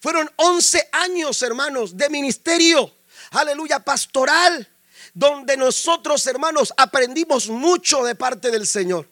Fueron 0.00 0.28
11 0.34 0.88
años, 0.90 1.40
hermanos, 1.42 1.96
de 1.96 2.10
ministerio. 2.10 2.92
Aleluya, 3.30 3.78
pastoral 3.78 4.68
donde 5.14 5.56
nosotros, 5.56 6.26
hermanos, 6.26 6.72
aprendimos 6.76 7.48
mucho 7.48 8.04
de 8.04 8.14
parte 8.14 8.50
del 8.50 8.66
Señor. 8.66 9.08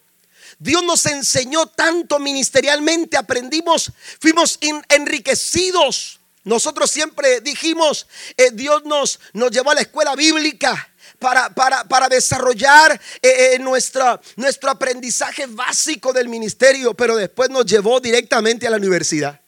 Dios 0.59 0.83
nos 0.85 1.05
enseñó 1.07 1.67
tanto 1.67 2.19
ministerialmente, 2.19 3.17
aprendimos, 3.17 3.93
fuimos 4.21 4.59
enriquecidos. 4.89 6.21
Nosotros 6.45 6.91
siempre 6.91 7.41
dijimos, 7.41 8.07
eh, 8.37 8.51
Dios 8.53 8.85
nos, 8.85 9.19
nos 9.33 9.51
llevó 9.51 9.73
a 9.73 9.75
la 9.75 9.81
escuela 9.83 10.15
bíblica. 10.15 10.91
Para, 11.19 11.49
para, 11.55 12.09
desarrollar 12.11 12.93
eh, 13.23 13.55
eh, 13.55 13.59
nuestra, 13.59 14.21
nuestro 14.37 14.69
aprendizaje 14.69 15.47
básico 15.47 16.13
del 16.13 16.29
ministerio, 16.29 16.93
pero 16.93 17.17
después 17.17 17.49
nos 17.49 17.65
llevó 17.65 18.01
directamente 18.01 18.67
a 18.67 18.71
la 18.71 18.77
universidad. 18.77 19.41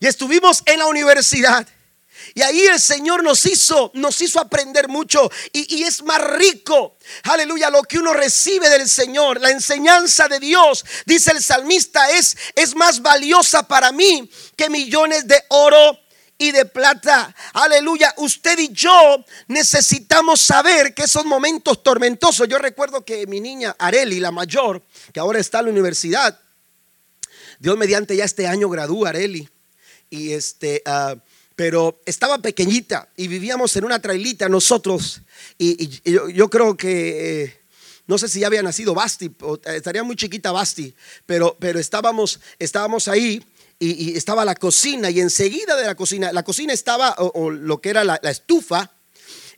Y 0.00 0.08
estuvimos 0.08 0.64
en 0.66 0.80
la 0.80 0.86
universidad. 0.86 1.64
Y 2.34 2.42
ahí 2.42 2.60
el 2.66 2.80
Señor 2.80 3.22
nos 3.22 3.46
hizo, 3.46 3.90
nos 3.94 4.20
hizo 4.20 4.40
aprender 4.40 4.88
mucho. 4.88 5.30
Y, 5.52 5.82
es 5.82 6.02
más 6.02 6.22
rico, 6.22 6.96
aleluya, 7.24 7.70
lo 7.70 7.82
que 7.82 7.98
uno 7.98 8.12
recibe 8.12 8.68
del 8.68 8.88
Señor. 8.88 9.40
La 9.40 9.50
enseñanza 9.50 10.28
de 10.28 10.38
Dios, 10.38 10.84
dice 11.06 11.32
el 11.32 11.42
salmista, 11.42 12.10
es, 12.10 12.36
es 12.54 12.74
más 12.74 13.02
valiosa 13.02 13.66
para 13.66 13.92
mí 13.92 14.30
que 14.56 14.70
millones 14.70 15.26
de 15.26 15.42
oro 15.48 15.98
y 16.40 16.52
de 16.52 16.64
plata. 16.64 17.34
Aleluya. 17.52 18.14
Usted 18.16 18.58
y 18.58 18.72
yo 18.72 19.24
necesitamos 19.48 20.40
saber 20.40 20.94
que 20.94 21.02
esos 21.02 21.26
momentos 21.26 21.82
tormentosos. 21.82 22.48
Yo 22.48 22.58
recuerdo 22.58 23.04
que 23.04 23.26
mi 23.26 23.40
niña 23.40 23.76
Areli, 23.78 24.20
la 24.20 24.30
mayor, 24.30 24.82
que 25.12 25.20
ahora 25.20 25.38
está 25.38 25.58
en 25.58 25.66
la 25.66 25.70
universidad, 25.72 26.40
Dios 27.58 27.76
mediante 27.76 28.16
ya 28.16 28.24
este 28.24 28.46
año 28.46 28.70
gradúa 28.70 29.10
Areli. 29.10 29.48
Y 30.08 30.32
este, 30.32 30.82
ah, 30.86 31.14
pero 31.60 32.00
estaba 32.06 32.38
pequeñita 32.38 33.10
y 33.18 33.28
vivíamos 33.28 33.76
en 33.76 33.84
una 33.84 34.00
trailita 34.00 34.48
nosotros. 34.48 35.20
Y, 35.58 36.00
yo, 36.10 36.48
creo 36.48 36.74
que, 36.74 37.42
eh, 37.42 37.60
no 38.06 38.16
sé 38.16 38.30
si 38.30 38.40
ya 38.40 38.46
había 38.46 38.62
nacido 38.62 38.94
Basti, 38.94 39.30
estaría 39.66 40.02
muy 40.02 40.16
chiquita 40.16 40.52
Basti, 40.52 40.94
pero, 41.26 41.58
pero 41.60 41.78
estábamos, 41.78 42.40
estábamos 42.58 43.08
ahí 43.08 43.44
y, 43.78 44.16
estaba 44.16 44.46
la 44.46 44.54
cocina 44.54 45.10
y 45.10 45.20
enseguida 45.20 45.76
de 45.76 45.84
la 45.84 45.94
cocina, 45.94 46.32
la 46.32 46.44
cocina 46.44 46.72
estaba, 46.72 47.14
o, 47.18 47.50
lo 47.50 47.78
que 47.82 47.90
era 47.90 48.04
la, 48.04 48.16
estufa, 48.22 48.92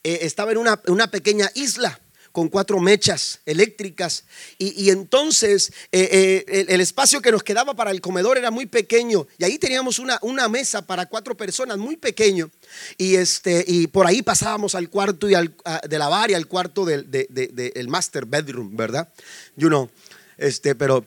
eh, 0.03 0.19
estaba 0.23 0.51
en 0.51 0.59
una, 0.59 0.83
una 0.89 1.09
pequeña 1.09 1.53
isla 1.55 2.01
con 2.33 2.49
cuatro 2.49 2.81
mechas 2.81 3.41
eléctricas. 3.47 4.25
Y, 4.59 4.91
entonces 4.91 5.73
eh, 5.93 6.45
eh, 6.49 6.67
el, 6.69 6.81
espacio 6.81 7.21
que 7.21 7.31
nos 7.31 7.43
quedaba 7.43 7.75
para 7.75 7.91
el 7.91 8.01
comedor 8.01 8.39
era 8.39 8.51
muy 8.51 8.67
pequeño. 8.67 9.27
Y 9.39 9.45
ahí 9.45 9.59
teníamos 9.59 9.99
una, 9.99 10.19
una 10.23 10.49
mesa 10.49 10.83
para 10.83 11.07
cuatro 11.07 11.37
personas, 11.37 11.79
muy 11.79 11.97
pequeño. 11.97 12.51
Y, 12.97 13.17
este, 13.17 13.65
y 13.67 13.87
por 13.87 14.07
ahí 14.07 14.23
pasábamos 14.23 14.75
al 14.75 14.89
cuarto 14.89 15.29
y 15.29 15.35
al, 15.35 15.55
de 15.89 15.99
lavar 15.99 16.31
y 16.31 16.35
al 16.35 16.47
cuarto 16.47 16.85
del 16.85 17.11
de, 17.11 17.87
master 17.89 18.25
bedroom, 18.25 18.75
¿verdad? 18.77 19.09
You 19.57 19.69
know, 19.69 19.91
este, 20.39 20.75
pero... 20.75 21.05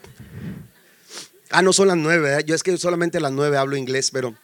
Ah, 1.52 1.62
no 1.62 1.74
son 1.74 1.88
las 1.88 1.98
nueve, 1.98 2.40
¿eh? 2.40 2.44
yo 2.46 2.56
es 2.56 2.64
que 2.64 2.76
solamente 2.78 3.20
las 3.20 3.32
nueve 3.32 3.58
hablo 3.58 3.76
inglés, 3.76 4.12
pero... 4.12 4.36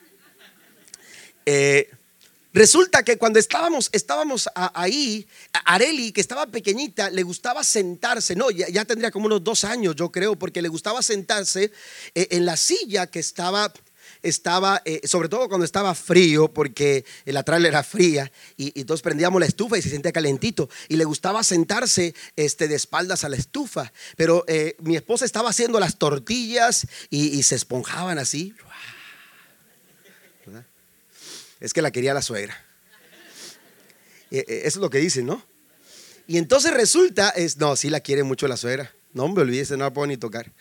Resulta 2.53 3.03
que 3.03 3.17
cuando 3.17 3.39
estábamos, 3.39 3.89
estábamos 3.93 4.49
ahí, 4.55 5.25
Areli, 5.65 6.11
que 6.11 6.19
estaba 6.19 6.47
pequeñita, 6.47 7.09
le 7.09 7.23
gustaba 7.23 7.63
sentarse, 7.63 8.35
no, 8.35 8.51
ya, 8.51 8.83
tendría 8.83 9.09
como 9.09 9.27
unos 9.27 9.41
dos 9.41 9.63
años, 9.63 9.95
yo 9.95 10.11
creo, 10.11 10.35
porque 10.35 10.61
le 10.61 10.67
gustaba 10.67 11.01
sentarse 11.01 11.71
eh, 12.13 12.27
en 12.31 12.45
la 12.45 12.57
silla 12.57 13.07
que 13.07 13.19
estaba, 13.19 13.71
estaba 14.21 14.81
eh, 14.83 14.99
sobre 15.07 15.29
todo 15.29 15.47
cuando 15.47 15.63
estaba 15.63 15.95
frío, 15.95 16.49
porque 16.49 17.05
la 17.23 17.43
trailer 17.43 17.69
era 17.69 17.83
fría, 17.83 18.29
y, 18.57 18.77
entonces 18.77 19.01
prendíamos 19.01 19.39
la 19.39 19.45
estufa 19.45 19.77
y 19.77 19.81
se 19.81 19.89
sentía 19.89 20.11
calentito, 20.11 20.69
y 20.89 20.97
le 20.97 21.05
gustaba 21.05 21.45
sentarse 21.45 22.13
este, 22.35 22.67
de 22.67 22.75
espaldas 22.75 23.23
a 23.23 23.29
la 23.29 23.37
estufa, 23.37 23.93
pero 24.17 24.43
eh, 24.47 24.75
mi 24.81 24.97
esposa 24.97 25.23
estaba 25.23 25.51
haciendo 25.51 25.79
las 25.79 25.97
tortillas 25.97 26.85
y, 27.09 27.29
y 27.29 27.43
se 27.43 27.55
esponjaban 27.55 28.19
así. 28.19 28.53
Es 31.61 31.73
que 31.73 31.81
la 31.81 31.91
quería 31.91 32.13
la 32.13 32.21
suegra. 32.21 32.57
E, 34.31 34.39
e, 34.39 34.57
eso 34.67 34.79
es 34.79 34.81
lo 34.81 34.89
que 34.89 34.97
dicen, 34.97 35.25
¿no? 35.27 35.41
Y 36.27 36.37
entonces 36.37 36.73
resulta, 36.73 37.29
es, 37.29 37.57
no, 37.57 37.75
sí 37.75 37.89
la 37.89 38.01
quiere 38.01 38.23
mucho 38.23 38.47
la 38.47 38.57
suegra. 38.57 38.93
No, 39.13 39.27
me 39.29 39.41
olvídese, 39.41 39.77
no 39.77 39.85
la 39.85 39.93
puedo 39.93 40.07
ni 40.07 40.17
tocar. 40.17 40.51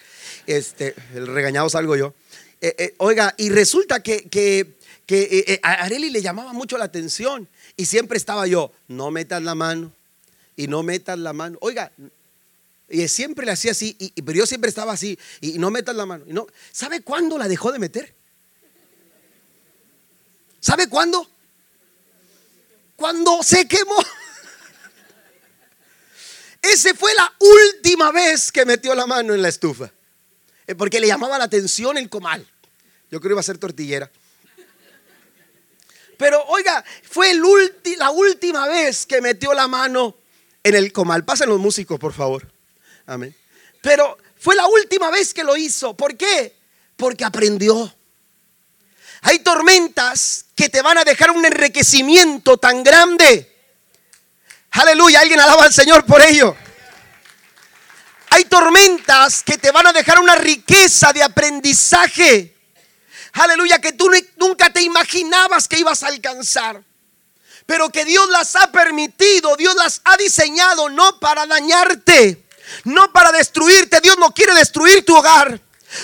Este, 0.47 0.95
el 1.15 1.27
regañado 1.27 1.69
salgo 1.69 1.97
yo. 1.97 2.15
E, 2.61 2.95
oiga, 2.99 3.35
y 3.39 3.49
resulta 3.49 4.03
que, 4.03 4.29
que, 4.29 4.77
que 5.07 5.59
a 5.63 5.73
Areli 5.85 6.11
le 6.11 6.23
llamaba 6.23 6.53
mucho 6.53 6.77
la 6.77 6.85
atención 6.85 7.49
y 7.77 7.87
siempre 7.87 8.19
estaba 8.19 8.47
yo, 8.47 8.71
no 8.87 9.11
metas 9.11 9.43
la 9.43 9.55
mano 9.55 9.93
y 10.57 10.67
no 10.67 10.83
metas 10.83 11.19
la 11.19 11.33
mano. 11.33 11.57
Oiga, 11.63 11.91
y 12.91 13.07
siempre 13.09 13.47
le 13.47 13.53
hacía 13.53 13.71
así, 13.71 13.97
y, 13.99 14.21
pero 14.23 14.39
yo 14.39 14.47
siempre 14.47 14.69
estaba 14.69 14.93
así, 14.93 15.19
y 15.41 15.59
no 15.59 15.71
metas 15.71 15.97
la 15.97 16.05
mano. 16.05 16.25
Y 16.27 16.33
no, 16.33 16.47
¿Sabe 16.73 17.01
cuándo 17.03 17.39
la 17.39 17.49
dejó 17.49 17.73
de 17.73 17.79
meter? 17.79 18.15
¿Sabe 20.61 20.89
cuándo? 20.89 21.29
Cuando 22.97 23.43
se 23.43 23.67
quemó. 23.67 23.97
Esa 26.63 26.95
fue 26.95 27.15
la 27.15 27.35
última 27.39 28.13
vez 28.13 28.53
que 28.53 28.67
metió 28.67 28.95
la 28.95 29.07
mano 29.07 29.35
en 29.35 29.41
la 29.41 29.49
estufa. 29.49 29.91
Eh, 30.67 30.75
porque 30.75 31.01
le 31.01 31.07
llamaba 31.07 31.39
la 31.39 31.45
atención 31.45 31.97
el 31.97 32.11
comal. 32.11 32.47
Yo 33.11 33.21
creo 33.21 33.31
que 33.31 33.35
iba 33.35 33.41
a 33.41 33.45
ser 33.45 33.59
tortillera. 33.59 34.11
Pero 36.19 36.45
oiga, 36.49 36.85
fue 37.03 37.33
la 37.97 38.11
última 38.11 38.69
vez 38.69 39.07
que 39.07 39.23
metió 39.23 39.55
la 39.55 39.67
mano 39.67 40.17
en 40.63 40.75
el 40.75 40.93
comal. 40.93 41.25
Pasen 41.25 41.49
los 41.49 41.59
músicos, 41.59 41.99
por 41.99 42.13
favor. 42.13 42.47
Amén. 43.07 43.35
Pero 43.81 44.19
fue 44.39 44.55
la 44.55 44.67
última 44.67 45.11
vez 45.11 45.33
que 45.33 45.43
lo 45.43 45.57
hizo. 45.57 45.97
¿Por 45.97 46.19
qué? 46.19 46.55
Porque 46.97 47.25
aprendió. 47.25 47.95
Hay 49.23 49.39
tormentas 49.39 50.47
que 50.61 50.69
te 50.69 50.83
van 50.83 50.99
a 50.99 51.05
dejar 51.05 51.31
un 51.31 51.43
enriquecimiento 51.43 52.59
tan 52.59 52.85
grande. 52.85 53.51
Aleluya, 54.73 55.21
alguien 55.21 55.41
alaba 55.41 55.65
al 55.65 55.73
Señor 55.73 56.05
por 56.05 56.21
ello. 56.21 56.55
Hay 58.29 58.45
tormentas 58.45 59.43
que 59.43 59.57
te 59.57 59.71
van 59.71 59.87
a 59.87 59.93
dejar 59.95 60.21
una 60.21 60.35
riqueza 60.35 61.15
de 61.15 61.23
aprendizaje. 61.23 62.55
Aleluya, 63.33 63.81
que 63.81 63.95
tú 63.95 64.11
nunca 64.37 64.71
te 64.71 64.83
imaginabas 64.83 65.67
que 65.67 65.79
ibas 65.79 66.03
a 66.03 66.09
alcanzar. 66.09 66.85
Pero 67.65 67.89
que 67.89 68.05
Dios 68.05 68.29
las 68.29 68.55
ha 68.55 68.71
permitido, 68.71 69.57
Dios 69.57 69.75
las 69.77 70.03
ha 70.05 70.19
diseñado 70.19 70.91
no 70.91 71.19
para 71.21 71.47
dañarte, 71.47 72.47
no 72.85 73.11
para 73.13 73.33
destruirte. 73.33 74.03
Dios 74.03 74.19
no 74.19 74.35
quiere 74.35 74.53
destruir 74.53 75.07
tu 75.07 75.17
hogar. 75.17 75.59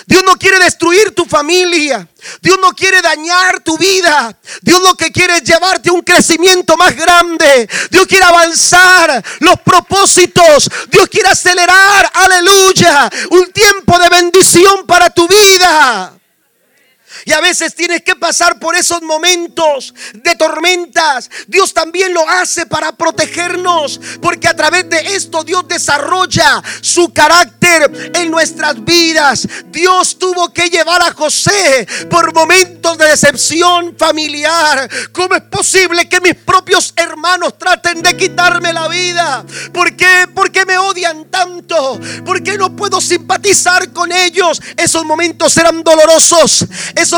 Dios 0.05 0.23
no 0.23 0.35
quiere 0.35 0.59
destruir 0.59 1.13
tu 1.15 1.25
familia. 1.25 2.07
Dios 2.41 2.57
no 2.61 2.73
quiere 2.73 3.01
dañar 3.01 3.61
tu 3.61 3.77
vida. 3.77 4.37
Dios 4.61 4.81
lo 4.81 4.95
que 4.95 5.11
quiere 5.11 5.37
es 5.37 5.43
llevarte 5.43 5.89
a 5.89 5.93
un 5.93 6.01
crecimiento 6.01 6.75
más 6.75 6.95
grande. 6.95 7.69
Dios 7.89 8.05
quiere 8.07 8.25
avanzar 8.25 9.23
los 9.39 9.59
propósitos. 9.61 10.69
Dios 10.89 11.07
quiere 11.09 11.29
acelerar, 11.29 12.11
aleluya, 12.13 13.09
un 13.31 13.51
tiempo 13.51 13.97
de 13.99 14.09
bendición 14.09 14.85
para 14.85 15.09
tu 15.09 15.27
vida. 15.27 16.17
Y 17.27 17.33
a 17.33 17.41
veces 17.41 17.75
tienes 17.75 18.03
que 18.03 18.15
pasar 18.15 18.57
por 18.57 18.73
esos 18.73 19.01
momentos 19.01 19.93
de 20.13 20.33
tormentas. 20.35 21.29
Dios 21.45 21.73
también 21.73 22.13
lo 22.13 22.25
hace 22.25 22.65
para 22.65 22.93
protegernos. 22.93 23.99
Porque 24.21 24.47
a 24.47 24.55
través 24.55 24.89
de 24.89 24.97
esto 25.13 25.43
Dios 25.43 25.67
desarrolla 25.67 26.63
su 26.79 27.11
carácter 27.11 28.11
en 28.15 28.31
nuestras 28.31 28.81
vidas. 28.81 29.45
Dios 29.65 30.17
tuvo 30.17 30.53
que 30.53 30.69
llevar 30.69 31.01
a 31.01 31.11
José 31.11 31.85
por 32.09 32.33
momentos 32.33 32.97
de 32.97 33.09
decepción 33.09 33.97
familiar. 33.97 34.89
¿Cómo 35.11 35.35
es 35.35 35.43
posible 35.43 36.07
que 36.07 36.21
mis 36.21 36.35
propios 36.35 36.93
hermanos 36.95 37.57
traten 37.57 38.01
de 38.03 38.15
quitarme 38.15 38.71
la 38.71 38.87
vida? 38.87 39.43
¿Por 39.73 39.97
qué? 39.97 40.29
¿Por 40.33 40.49
qué 40.49 40.65
me 40.65 40.77
odian 40.77 41.25
tanto? 41.25 41.99
¿Por 42.25 42.41
qué 42.41 42.57
no 42.57 42.73
puedo 42.73 43.01
simpatizar 43.01 43.91
con 43.91 44.13
ellos? 44.13 44.61
Esos 44.77 45.03
momentos 45.03 45.57
eran 45.57 45.83
dolorosos. 45.83 46.65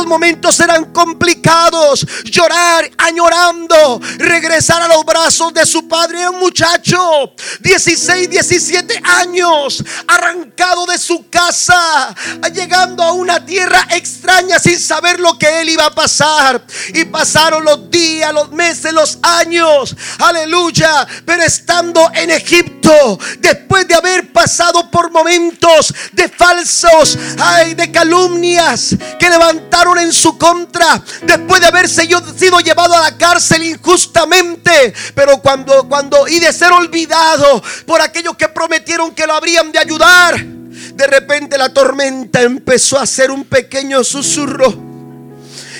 Momentos 0.06 0.60
eran 0.60 0.92
complicados. 0.94 2.06
Llorar, 2.26 2.90
añorando, 2.98 4.00
regresar 4.18 4.82
a 4.82 4.88
los 4.88 5.06
brazos 5.06 5.54
de 5.54 5.66
su 5.66 5.88
padre. 5.88 6.28
Un 6.30 6.40
muchacho, 6.40 7.34
16, 7.60 8.30
17 8.30 9.02
años, 9.04 9.84
arrancado 10.08 10.86
de 10.86 10.98
su 10.98 11.30
casa, 11.30 12.16
llegando 12.54 13.04
a 13.04 13.14
una 13.14 13.46
tierra 13.46 13.88
extraña 13.92 14.60
sin 14.60 14.80
saber 14.80 15.20
lo 15.20 15.38
que 15.38 15.62
él 15.62 15.70
iba 15.70 15.86
a 15.86 15.96
pasar. 15.96 16.64
Y 16.94 17.06
pasaron 17.06 17.64
los 17.64 17.90
días, 17.90 18.34
los 18.34 18.52
meses, 18.52 18.94
los 18.94 19.20
años. 19.22 19.96
Aleluya. 20.20 21.08
Pero 21.26 21.44
estando 21.44 22.10
en 22.14 22.32
Egipto, 22.32 23.20
después 23.40 23.88
de 23.88 23.96
haber 23.96 24.32
pasado 24.32 24.90
por 24.90 25.12
momentos 25.12 25.94
de 26.12 26.28
falsos, 26.28 27.18
ay, 27.40 27.74
de 27.74 27.92
calumnias 27.92 28.96
que 29.20 29.30
levantaron 29.30 29.89
en 29.98 30.14
su 30.14 30.38
contra 30.38 31.02
después 31.24 31.62
de 31.62 31.68
haber 31.68 31.90
sido 31.90 32.60
llevado 32.60 32.96
a 32.96 33.02
la 33.02 33.18
cárcel 33.18 33.64
injustamente. 33.64 34.94
Pero 35.16 35.40
cuando, 35.42 35.88
cuando, 35.88 36.28
y 36.28 36.40
de 36.40 36.54
ser 36.54 36.72
olvidado 36.72 37.62
por 37.86 38.02
aquellos 38.02 38.36
que 38.36 38.50
prometieron 38.50 39.14
que 39.16 39.26
lo 39.26 39.34
habrían 39.34 39.72
de 39.72 39.80
ayudar, 39.80 40.40
de 40.40 41.08
repente 41.08 41.58
la 41.58 41.74
tormenta 41.74 42.42
empezó 42.42 43.00
a 43.00 43.06
ser 43.06 43.32
un 43.32 43.46
pequeño 43.46 44.04
susurro. 44.04 44.88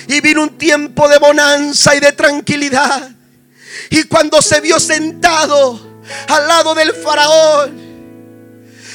Y 0.08 0.20
vino 0.20 0.42
un 0.42 0.58
tiempo 0.58 1.08
de 1.08 1.18
bonanza 1.18 1.94
y 1.94 2.00
de 2.00 2.12
tranquilidad. 2.12 3.10
Y 3.90 4.04
cuando 4.04 4.42
se 4.42 4.60
vio 4.60 4.80
sentado 4.80 6.02
al 6.28 6.48
lado 6.48 6.74
del 6.74 6.92
faraón, 6.94 7.90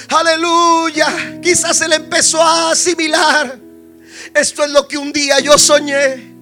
aleluya, 0.10 1.40
quizás 1.42 1.78
se 1.78 1.88
le 1.88 1.96
empezó 1.96 2.42
a 2.42 2.72
asimilar 2.72 3.65
esto 4.36 4.66
es 4.66 4.72
lo 4.72 4.88
que 4.88 4.98
un 4.98 5.14
día 5.14 5.40
yo 5.40 5.58
soñé. 5.58 6.36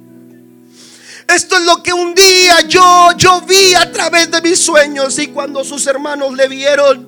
Esto 1.27 1.55
es 1.55 1.63
lo 1.63 1.81
que 1.81 1.93
un 1.93 2.13
día 2.13 2.61
yo, 2.67 3.11
yo 3.15 3.41
vi 3.41 3.75
a 3.75 3.91
través 3.91 4.29
de 4.29 4.41
mis 4.41 4.59
sueños 4.59 5.17
y 5.19 5.27
cuando 5.27 5.63
sus 5.63 5.85
hermanos 5.87 6.33
le 6.33 6.47
vieron 6.47 7.07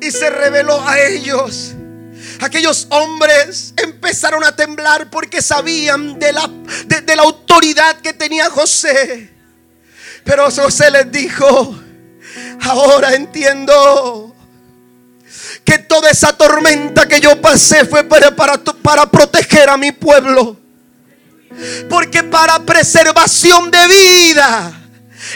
y 0.00 0.10
se 0.10 0.30
reveló 0.30 0.80
a 0.86 0.98
ellos. 0.98 1.74
Aquellos 2.40 2.86
hombres 2.90 3.74
empezaron 3.76 4.42
a 4.42 4.56
temblar 4.56 5.10
porque 5.10 5.40
sabían 5.42 6.18
de 6.18 6.32
la, 6.32 6.50
de, 6.86 7.16
la 7.16 7.22
autoridad 7.22 8.00
que 8.00 8.12
tenía 8.12 8.50
José. 8.50 9.30
Pero 10.24 10.50
José 10.50 10.90
les 10.90 11.12
dijo, 11.12 11.78
ahora 12.62 13.14
entiendo 13.14 14.31
que 15.64 15.78
toda 15.78 16.10
esa 16.10 16.36
tormenta 16.36 17.06
que 17.06 17.20
yo 17.20 17.40
pasé 17.40 17.84
fue 17.84 18.04
para, 18.04 18.34
para, 18.34 19.06
proteger 19.10 19.68
a 19.68 19.76
mi 19.76 19.92
pueblo. 19.92 20.56
Porque 21.88 22.22
para 22.22 22.58
preservación 22.60 23.70
de 23.70 23.86
vida, 23.88 24.72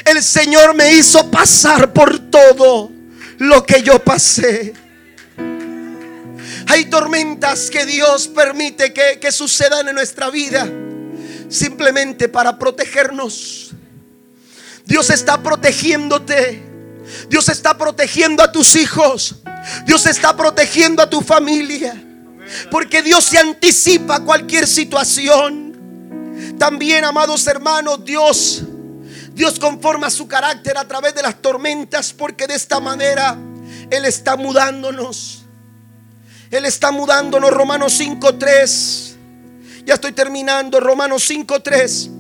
el 0.05 0.23
Señor 0.23 0.75
me 0.75 0.93
hizo 0.93 1.31
pasar 1.31 1.93
por 1.93 2.19
todo 2.31 2.91
lo 3.39 3.65
que 3.65 3.83
yo 3.83 4.03
pasé. 4.03 4.75
Hay 6.69 6.87
tormentas 6.87 7.71
que 7.71 7.87
Dios 7.87 8.29
permite 8.29 8.93
que, 8.93 9.21
que 9.21 9.31
sucedan 9.31 9.89
en 9.89 9.95
nuestra 9.95 10.31
vida 10.31 10.69
simplemente 11.49 12.29
para 12.29 12.59
protegernos. 12.59 13.73
Dios 14.85 15.11
está 15.11 15.43
protegiéndote. 15.43 16.63
Dios 17.29 17.49
está 17.49 17.77
protegiendo 17.77 18.43
a 18.43 18.51
tus 18.51 18.77
hijos. 18.77 19.37
Dios 19.85 20.07
está 20.07 20.37
protegiendo 20.37 21.03
a 21.03 21.11
tu 21.11 21.21
familia. 21.21 22.03
Porque 22.71 23.03
Dios 23.03 23.25
se 23.25 23.39
anticipa 23.39 24.17
a 24.17 24.21
cualquier 24.21 24.67
situación. 24.67 26.55
También, 26.59 27.05
amados 27.05 27.47
hermanos, 27.47 28.05
Dios, 28.05 28.63
Dios 29.33 29.59
conforma 29.59 30.11
su 30.11 30.27
carácter 30.29 30.79
a 30.79 30.87
través 30.87 31.15
de 31.15 31.23
las 31.23 31.41
tormentas, 31.43 32.13
porque 32.13 32.47
de 32.47 32.55
esta 32.55 32.81
manera 32.81 33.37
Él 33.91 34.05
está 34.05 34.37
mudándonos. 34.37 35.43
Él 36.51 36.65
está 36.65 36.93
mudándonos. 36.93 37.51
Romanos 37.51 38.01
5.3. 38.01 39.15
Ya 39.85 39.95
estoy 39.95 40.13
terminando. 40.13 40.81
Romanos 40.81 41.29
5.3. 41.29 42.16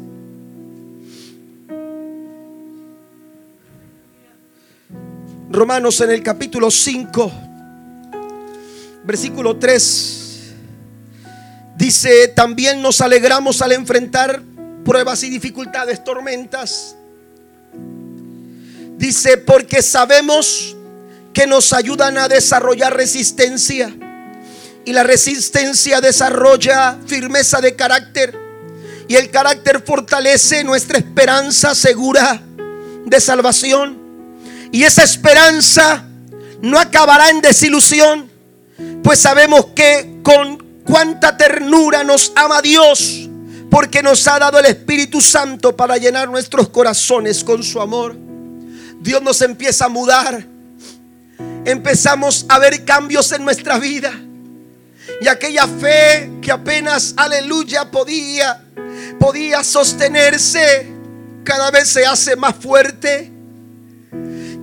Romanos 5.57 6.03
en 6.03 6.11
el 6.11 6.23
capítulo 6.23 6.71
5, 6.71 7.33
versículo 9.05 9.57
3. 9.57 10.53
Dice, 11.79 12.29
también 12.29 12.83
nos 12.83 13.01
alegramos 13.01 13.63
al 13.63 13.73
enfrentar 13.73 14.43
pruebas 14.85 15.23
y 15.23 15.31
dificultades, 15.31 16.05
tormentas. 16.05 16.95
Dice, 18.99 19.39
porque 19.39 19.81
sabemos 19.81 20.77
que 21.33 21.47
nos 21.47 21.73
ayudan 21.73 22.19
a 22.19 22.29
desarrollar 22.29 22.95
resistencia. 22.95 23.97
Y 24.85 24.93
la 24.93 25.05
resistencia 25.05 26.03
desarrolla 26.03 26.99
firmeza 27.07 27.63
de 27.63 27.75
carácter. 27.75 28.39
Y 29.09 29.15
el 29.15 29.31
carácter 29.31 29.83
fortalece 29.83 30.65
nuestra 30.65 30.99
esperanza 30.99 31.75
segura 31.75 32.43
de 33.07 33.21
salvación. 33.23 34.06
Y 34.73 34.83
esa 34.83 35.05
esperanza 35.05 36.05
no 36.63 36.79
acabará 36.79 37.31
en 37.31 37.41
desilusión, 37.41 38.31
pues 39.03 39.19
sabemos 39.19 39.67
que 39.75 40.21
con 40.23 40.65
cuánta 40.85 41.37
ternura 41.37 42.05
nos 42.05 42.33
ama 42.35 42.61
Dios, 42.63 43.29
porque 43.71 44.03
nos 44.03 44.27
ha 44.29 44.39
dado 44.39 44.59
el 44.59 44.67
Espíritu 44.67 45.21
Santo 45.21 45.77
para 45.77 45.97
llenar 45.97 46.29
nuestros 46.29 46.69
corazones 46.69 47.45
con 47.45 47.63
su 47.63 47.81
amor. 47.81 48.17
Dios 49.01 49.23
nos 49.23 49.41
empieza 49.43 49.87
a 49.87 49.89
mudar. 49.89 50.47
Empezamos 51.65 52.47
a 52.49 52.59
ver 52.59 52.85
cambios 52.85 53.31
en 53.33 53.45
nuestra 53.45 53.79
vida. 53.79 54.13
Y 55.21 55.29
aquella 55.29 55.67
fe 55.67 56.31
que 56.43 56.51
apenas, 56.51 57.15
aleluya, 57.17 57.91
podía, 57.91 58.63
podía 59.19 59.63
sostenerse, 59.63 60.89
cada 61.45 61.71
vez 61.71 61.89
se 61.89 62.05
hace 62.05 62.37
más 62.37 62.57
fuerte. 62.57 63.36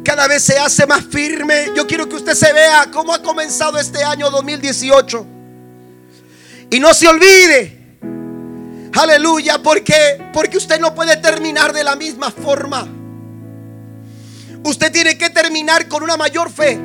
Cada 0.04 0.28
vez 0.28 0.44
se 0.44 0.58
hace 0.60 0.86
más 0.86 1.06
firme. 1.06 1.72
Yo 1.76 1.88
quiero 1.88 2.08
que 2.08 2.16
usted 2.16 2.34
se 2.34 2.52
vea 2.52 2.90
cómo 2.92 3.14
ha 3.14 3.22
comenzado 3.22 3.80
este 3.80 4.04
año 4.04 4.30
2018. 4.30 5.26
Y 6.72 6.80
no 6.80 6.94
se 6.94 7.08
olvide. 7.08 7.80
Aleluya, 8.96 9.62
porque 9.64 10.24
porque 10.34 10.58
usted 10.58 10.80
no 10.80 10.94
puede 10.94 11.18
terminar 11.18 11.74
de 11.74 11.84
la 11.84 11.96
misma 11.96 12.32
forma. 12.32 12.88
Usted 14.64 14.92
tiene 14.92 15.18
que 15.18 15.30
terminar 15.30 15.88
con 15.88 16.04
una 16.04 16.16
mayor 16.16 16.50
fe, 16.50 16.76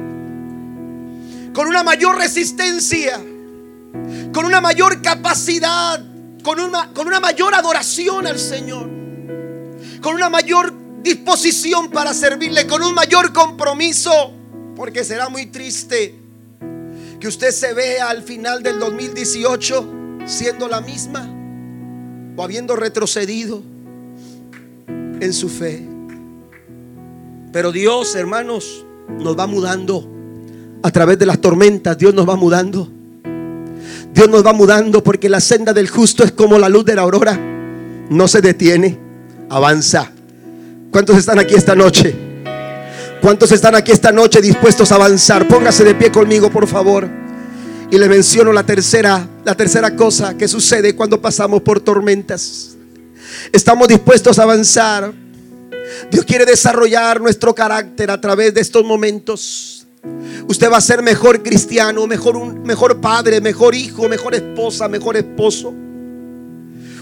con 1.54 1.66
una 1.68 1.82
mayor 1.82 2.16
resistencia, 2.16 3.20
con 4.32 4.44
una 4.44 4.60
mayor 4.60 5.00
capacidad, 5.00 6.02
con 6.42 6.60
una, 6.60 6.92
con 6.92 7.06
una 7.06 7.20
mayor 7.20 7.54
adoración 7.54 8.26
al 8.26 8.38
Señor, 8.38 8.88
con 10.02 10.14
una 10.14 10.28
mayor 10.28 10.87
disposición 11.02 11.90
para 11.90 12.14
servirle, 12.14 12.66
con 12.66 12.82
un 12.82 12.94
mayor 12.94 13.32
compromiso, 13.32 14.32
porque 14.76 15.04
será 15.04 15.28
muy 15.28 15.46
triste 15.46 16.14
que 17.20 17.28
usted 17.28 17.50
se 17.50 17.74
vea 17.74 18.10
al 18.10 18.22
final 18.22 18.62
del 18.62 18.78
2018 18.78 19.88
siendo 20.24 20.68
la 20.68 20.80
misma 20.80 21.28
o 22.36 22.42
habiendo 22.42 22.76
retrocedido 22.76 23.62
en 24.86 25.32
su 25.32 25.48
fe. 25.48 25.84
Pero 27.52 27.72
Dios, 27.72 28.14
hermanos, 28.14 28.84
nos 29.18 29.36
va 29.36 29.46
mudando 29.46 30.08
a 30.82 30.90
través 30.90 31.18
de 31.18 31.26
las 31.26 31.40
tormentas. 31.40 31.98
Dios 31.98 32.14
nos 32.14 32.28
va 32.28 32.36
mudando. 32.36 32.88
Dios 34.12 34.28
nos 34.28 34.44
va 34.44 34.52
mudando 34.52 35.02
porque 35.02 35.28
la 35.28 35.40
senda 35.40 35.72
del 35.72 35.88
justo 35.88 36.22
es 36.24 36.32
como 36.32 36.58
la 36.58 36.68
luz 36.68 36.84
de 36.84 36.94
la 36.94 37.02
aurora. 37.02 37.38
No 38.10 38.28
se 38.28 38.40
detiene, 38.40 38.98
avanza. 39.48 40.12
¿Cuántos 40.90 41.18
están 41.18 41.38
aquí 41.38 41.54
esta 41.54 41.74
noche? 41.74 42.14
¿Cuántos 43.20 43.52
están 43.52 43.74
aquí 43.74 43.92
esta 43.92 44.10
noche 44.10 44.40
dispuestos 44.40 44.90
a 44.90 44.94
avanzar? 44.94 45.46
Póngase 45.46 45.84
de 45.84 45.94
pie 45.94 46.10
conmigo, 46.10 46.50
por 46.50 46.66
favor. 46.66 47.06
Y 47.90 47.98
le 47.98 48.08
menciono 48.08 48.54
la 48.54 48.64
tercera, 48.64 49.28
la 49.44 49.54
tercera 49.54 49.94
cosa 49.94 50.36
que 50.38 50.48
sucede 50.48 50.96
cuando 50.96 51.20
pasamos 51.20 51.60
por 51.60 51.80
tormentas. 51.80 52.76
Estamos 53.52 53.86
dispuestos 53.86 54.38
a 54.38 54.44
avanzar. 54.44 55.12
Dios 56.10 56.24
quiere 56.24 56.46
desarrollar 56.46 57.20
nuestro 57.20 57.54
carácter 57.54 58.10
a 58.10 58.18
través 58.18 58.54
de 58.54 58.62
estos 58.62 58.82
momentos. 58.82 59.86
Usted 60.46 60.70
va 60.70 60.78
a 60.78 60.82
ser 60.82 61.02
mejor 61.02 61.42
cristiano, 61.42 62.06
mejor, 62.06 62.34
un, 62.34 62.62
mejor 62.62 62.98
padre, 62.98 63.42
mejor 63.42 63.74
hijo, 63.74 64.08
mejor 64.08 64.34
esposa, 64.34 64.88
mejor 64.88 65.18
esposo. 65.18 65.74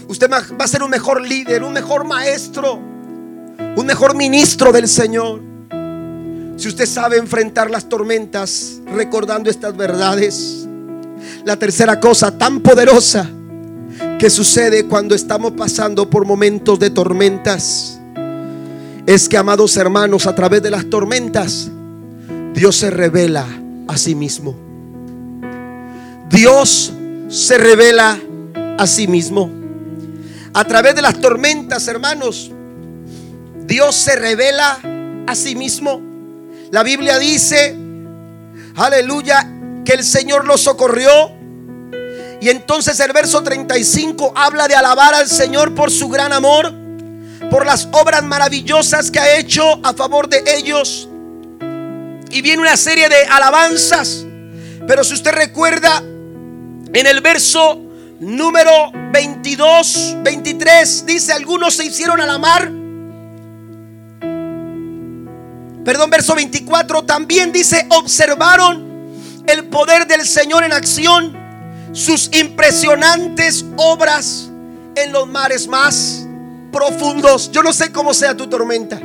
Usted 0.09 0.29
va 0.29 0.43
a 0.59 0.67
ser 0.67 0.83
un 0.83 0.89
mejor 0.89 1.21
líder, 1.21 1.63
un 1.63 1.71
mejor 1.71 2.05
maestro, 2.05 2.96
un 3.75 3.85
mejor 3.85 4.15
ministro 4.15 4.71
del 4.71 4.87
Señor. 4.87 5.41
Si 6.57 6.67
usted 6.67 6.85
sabe 6.85 7.17
enfrentar 7.17 7.69
las 7.69 7.87
tormentas 7.87 8.81
recordando 8.91 9.49
estas 9.49 9.75
verdades, 9.77 10.67
la 11.45 11.57
tercera 11.57 11.99
cosa 11.99 12.37
tan 12.37 12.61
poderosa 12.61 13.29
que 14.17 14.29
sucede 14.29 14.85
cuando 14.85 15.15
estamos 15.15 15.51
pasando 15.53 16.09
por 16.09 16.25
momentos 16.25 16.79
de 16.79 16.89
tormentas 16.89 17.99
es 19.05 19.29
que, 19.29 19.37
amados 19.37 19.77
hermanos, 19.77 20.27
a 20.27 20.35
través 20.35 20.61
de 20.61 20.71
las 20.71 20.89
tormentas, 20.89 21.71
Dios 22.53 22.75
se 22.75 22.89
revela 22.89 23.45
a 23.87 23.97
sí 23.97 24.15
mismo. 24.15 24.55
Dios 26.29 26.91
se 27.29 27.57
revela 27.57 28.19
a 28.77 28.87
sí 28.87 29.07
mismo. 29.07 29.49
A 30.53 30.65
través 30.65 30.95
de 30.95 31.01
las 31.01 31.21
tormentas, 31.21 31.87
hermanos, 31.87 32.51
Dios 33.67 33.97
se 33.97 34.15
revela 34.15 34.79
a 35.27 35.35
sí 35.35 35.55
mismo. 35.55 36.01
La 36.71 36.83
Biblia 36.83 37.19
dice, 37.19 37.75
aleluya, 38.75 39.45
que 39.83 39.91
el 39.93 40.05
Señor 40.05 40.45
lo 40.45 40.57
socorrió. 40.57 41.31
Y 42.39 42.49
entonces 42.49 42.97
el 43.01 43.11
verso 43.11 43.43
35 43.43 44.31
habla 44.35 44.69
de 44.69 44.75
alabar 44.75 45.13
al 45.13 45.27
Señor 45.27 45.75
por 45.75 45.91
su 45.91 46.07
gran 46.07 46.31
amor, 46.31 46.73
por 47.51 47.65
las 47.65 47.89
obras 47.91 48.23
maravillosas 48.23 49.11
que 49.11 49.19
ha 49.19 49.37
hecho 49.37 49.79
a 49.83 49.93
favor 49.93 50.29
de 50.29 50.43
ellos. 50.57 51.09
Y 52.31 52.41
viene 52.41 52.61
una 52.61 52.77
serie 52.77 53.09
de 53.09 53.25
alabanzas. 53.25 54.25
Pero 54.87 55.03
si 55.03 55.13
usted 55.13 55.31
recuerda, 55.31 55.97
en 55.99 57.05
el 57.05 57.19
verso 57.19 57.81
número 58.21 58.91
22, 59.11 60.17
23, 60.23 61.05
dice, 61.05 61.33
algunos 61.33 61.75
se 61.75 61.85
hicieron 61.85 62.21
a 62.21 62.25
la 62.25 62.37
perdón, 65.87 66.09
verso 66.09 66.35
24, 66.35 67.03
también 67.03 67.53
dice, 67.53 67.85
observaron 67.91 68.85
el 69.47 69.69
poder 69.69 70.05
del 70.05 70.27
Señor 70.27 70.65
en 70.65 70.73
acción, 70.73 71.33
sus 71.93 72.29
impresionantes 72.37 73.63
obras 73.77 74.49
en 74.97 75.13
los 75.13 75.29
mares 75.29 75.65
más 75.65 76.27
profundos. 76.73 77.49
Yo 77.53 77.63
no 77.63 77.71
sé 77.71 77.93
cómo 77.93 78.13
sea 78.13 78.35
tu 78.35 78.47
tormenta. 78.47 78.99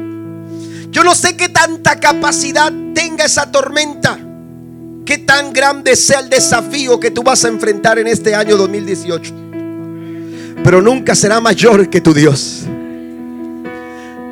Yo 0.90 1.04
no 1.04 1.14
sé 1.14 1.36
qué 1.36 1.48
tanta 1.50 2.00
capacidad 2.00 2.72
tenga 2.92 3.26
esa 3.26 3.48
tormenta. 3.52 4.18
qué 5.06 5.18
tan 5.18 5.52
grande 5.52 5.94
sea 5.94 6.18
el 6.18 6.30
desafío 6.30 6.98
que 6.98 7.12
tú 7.12 7.22
vas 7.22 7.44
a 7.44 7.48
enfrentar 7.48 8.00
en 8.00 8.08
este 8.08 8.34
año 8.34 8.56
2018. 8.56 9.32
Pero 10.64 10.82
nunca 10.82 11.14
será 11.14 11.38
mayor 11.38 11.88
que 11.88 12.00
tu 12.00 12.12
Dios. 12.12 12.64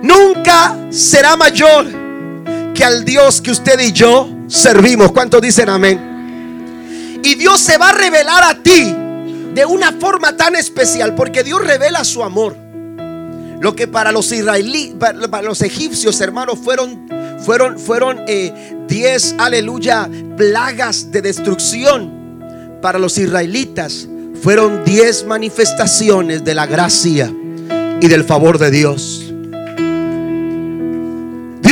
Nunca 0.03 0.77
será 0.91 1.37
mayor 1.37 2.10
que 2.75 2.85
al 2.85 3.05
Dios 3.05 3.41
que 3.41 3.51
usted 3.51 3.79
y 3.81 3.93
yo 3.93 4.29
servimos. 4.49 5.13
¿Cuántos 5.13 5.41
dicen 5.41 5.69
amén? 5.69 7.21
Y 7.23 7.35
Dios 7.35 7.61
se 7.61 7.79
va 7.79 7.91
a 7.91 7.93
revelar 7.93 8.45
a 8.45 8.63
ti 8.63 8.95
de 9.55 9.65
una 9.65 9.93
forma 9.93 10.37
tan 10.37 10.57
especial 10.57 11.15
porque 11.15 11.43
Dios 11.43 11.65
revela 11.65 12.05
su 12.05 12.23
amor. 12.23 12.57
Lo 13.61 13.77
que 13.77 13.87
para 13.87 14.11
los 14.11 14.33
israelíes, 14.33 14.95
para 14.95 15.43
los 15.43 15.61
egipcios, 15.61 16.21
hermanos, 16.21 16.59
fueron 16.59 17.09
fueron 17.45 17.79
fueron 17.79 18.25
10, 18.27 18.87
eh, 18.89 19.35
aleluya, 19.39 20.09
plagas 20.37 21.11
de 21.13 21.23
destrucción. 21.23 22.19
Para 22.81 22.99
los 22.99 23.19
israelitas 23.19 24.09
fueron 24.43 24.85
10 24.85 25.27
manifestaciones 25.27 26.45
de 26.45 26.55
la 26.55 26.67
gracia 26.67 27.31
y 28.01 28.09
del 28.09 28.25
favor 28.25 28.59
de 28.59 28.71
Dios. 28.71 29.30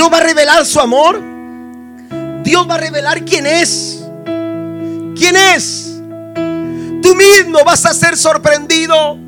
Dios 0.08 0.18
va 0.18 0.24
a 0.24 0.26
revelar 0.26 0.64
su 0.64 0.80
amor. 0.80 1.22
Dios 2.42 2.66
va 2.66 2.76
a 2.76 2.78
revelar 2.78 3.26
quién 3.26 3.46
es. 3.46 4.02
¿Quién 4.24 5.36
es? 5.36 6.00
Tú 7.02 7.14
mismo 7.14 7.62
vas 7.62 7.84
a 7.84 7.92
ser 7.92 8.16
sorprendido. 8.16 9.18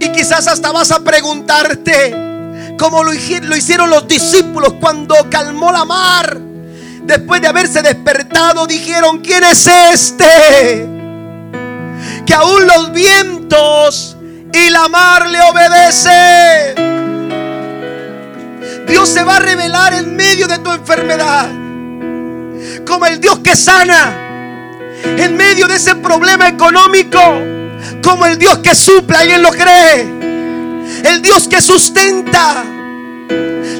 Y 0.00 0.08
quizás 0.10 0.48
hasta 0.48 0.72
vas 0.72 0.90
a 0.90 1.04
preguntarte 1.04 2.74
como 2.76 3.04
lo 3.04 3.14
hicieron 3.14 3.90
los 3.90 4.08
discípulos 4.08 4.74
cuando 4.80 5.14
calmó 5.30 5.70
la 5.70 5.84
mar. 5.84 6.36
Después 7.04 7.40
de 7.40 7.46
haberse 7.46 7.80
despertado 7.80 8.66
dijeron, 8.66 9.20
¿quién 9.20 9.44
es 9.44 9.68
este? 9.68 10.88
Que 12.26 12.34
aún 12.34 12.66
los 12.66 12.90
vientos 12.90 14.16
y 14.52 14.70
la 14.70 14.88
mar 14.88 15.28
le 15.30 15.40
obedece. 15.42 17.03
Dios 18.86 19.08
se 19.08 19.22
va 19.22 19.36
a 19.36 19.40
revelar 19.40 19.94
en 19.94 20.14
medio 20.14 20.46
de 20.46 20.58
tu 20.58 20.70
enfermedad. 20.72 21.48
Como 22.86 23.06
el 23.06 23.20
Dios 23.20 23.38
que 23.40 23.56
sana. 23.56 24.14
En 25.04 25.36
medio 25.36 25.66
de 25.66 25.76
ese 25.76 25.94
problema 25.96 26.48
económico. 26.48 27.20
Como 28.02 28.26
el 28.26 28.38
Dios 28.38 28.58
que 28.58 28.74
supla, 28.74 29.20
alguien 29.20 29.42
lo 29.42 29.50
cree. 29.50 30.00
El 31.04 31.22
Dios 31.22 31.48
que 31.48 31.60
sustenta. 31.60 32.64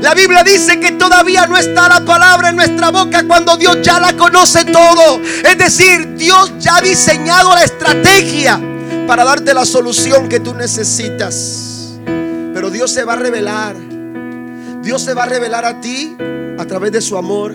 La 0.00 0.12
Biblia 0.12 0.42
dice 0.42 0.78
que 0.80 0.92
todavía 0.92 1.46
no 1.46 1.56
está 1.56 1.88
la 1.88 2.04
palabra 2.04 2.50
en 2.50 2.56
nuestra 2.56 2.90
boca 2.90 3.26
cuando 3.26 3.56
Dios 3.56 3.78
ya 3.82 3.98
la 3.98 4.14
conoce 4.14 4.64
todo. 4.66 5.20
Es 5.42 5.56
decir, 5.56 6.14
Dios 6.16 6.52
ya 6.58 6.76
ha 6.76 6.80
diseñado 6.80 7.54
la 7.54 7.64
estrategia 7.64 8.60
para 9.06 9.24
darte 9.24 9.54
la 9.54 9.64
solución 9.64 10.28
que 10.28 10.40
tú 10.40 10.54
necesitas. 10.54 11.94
Pero 12.04 12.70
Dios 12.70 12.90
se 12.90 13.04
va 13.04 13.14
a 13.14 13.16
revelar. 13.16 13.93
Dios 14.84 15.00
se 15.02 15.14
va 15.14 15.22
a 15.22 15.26
revelar 15.26 15.64
a 15.64 15.80
ti 15.80 16.14
a 16.58 16.64
través 16.66 16.92
de 16.92 17.00
su 17.00 17.16
amor, 17.16 17.54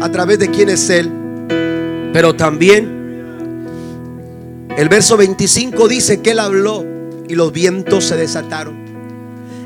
a 0.00 0.08
través 0.10 0.38
de 0.38 0.50
quién 0.50 0.68
es 0.68 0.90
Él. 0.90 1.10
Pero 2.12 2.36
también 2.36 3.64
el 4.76 4.88
verso 4.90 5.16
25 5.16 5.88
dice 5.88 6.20
que 6.20 6.32
Él 6.32 6.40
habló 6.40 6.84
y 7.26 7.34
los 7.34 7.52
vientos 7.52 8.04
se 8.04 8.16
desataron. 8.16 8.84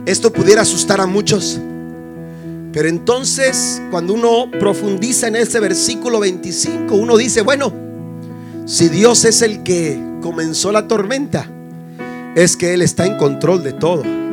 Esto 0.06 0.32
pudiera 0.32 0.62
asustar 0.62 1.00
a 1.00 1.06
muchos. 1.06 1.60
Pero 2.72 2.88
entonces, 2.88 3.82
cuando 3.90 4.14
uno 4.14 4.48
profundiza 4.60 5.26
en 5.26 5.36
ese 5.36 5.58
versículo 5.58 6.20
25, 6.20 6.94
uno 6.94 7.16
dice, 7.16 7.42
bueno, 7.42 7.72
si 8.64 8.88
Dios 8.88 9.24
es 9.24 9.42
el 9.42 9.64
que 9.64 10.00
comenzó 10.22 10.70
la 10.70 10.86
tormenta, 10.86 11.50
es 12.36 12.56
que 12.56 12.74
Él 12.74 12.82
está 12.82 13.06
en 13.06 13.16
control 13.16 13.64
de 13.64 13.72
todo. 13.72 14.27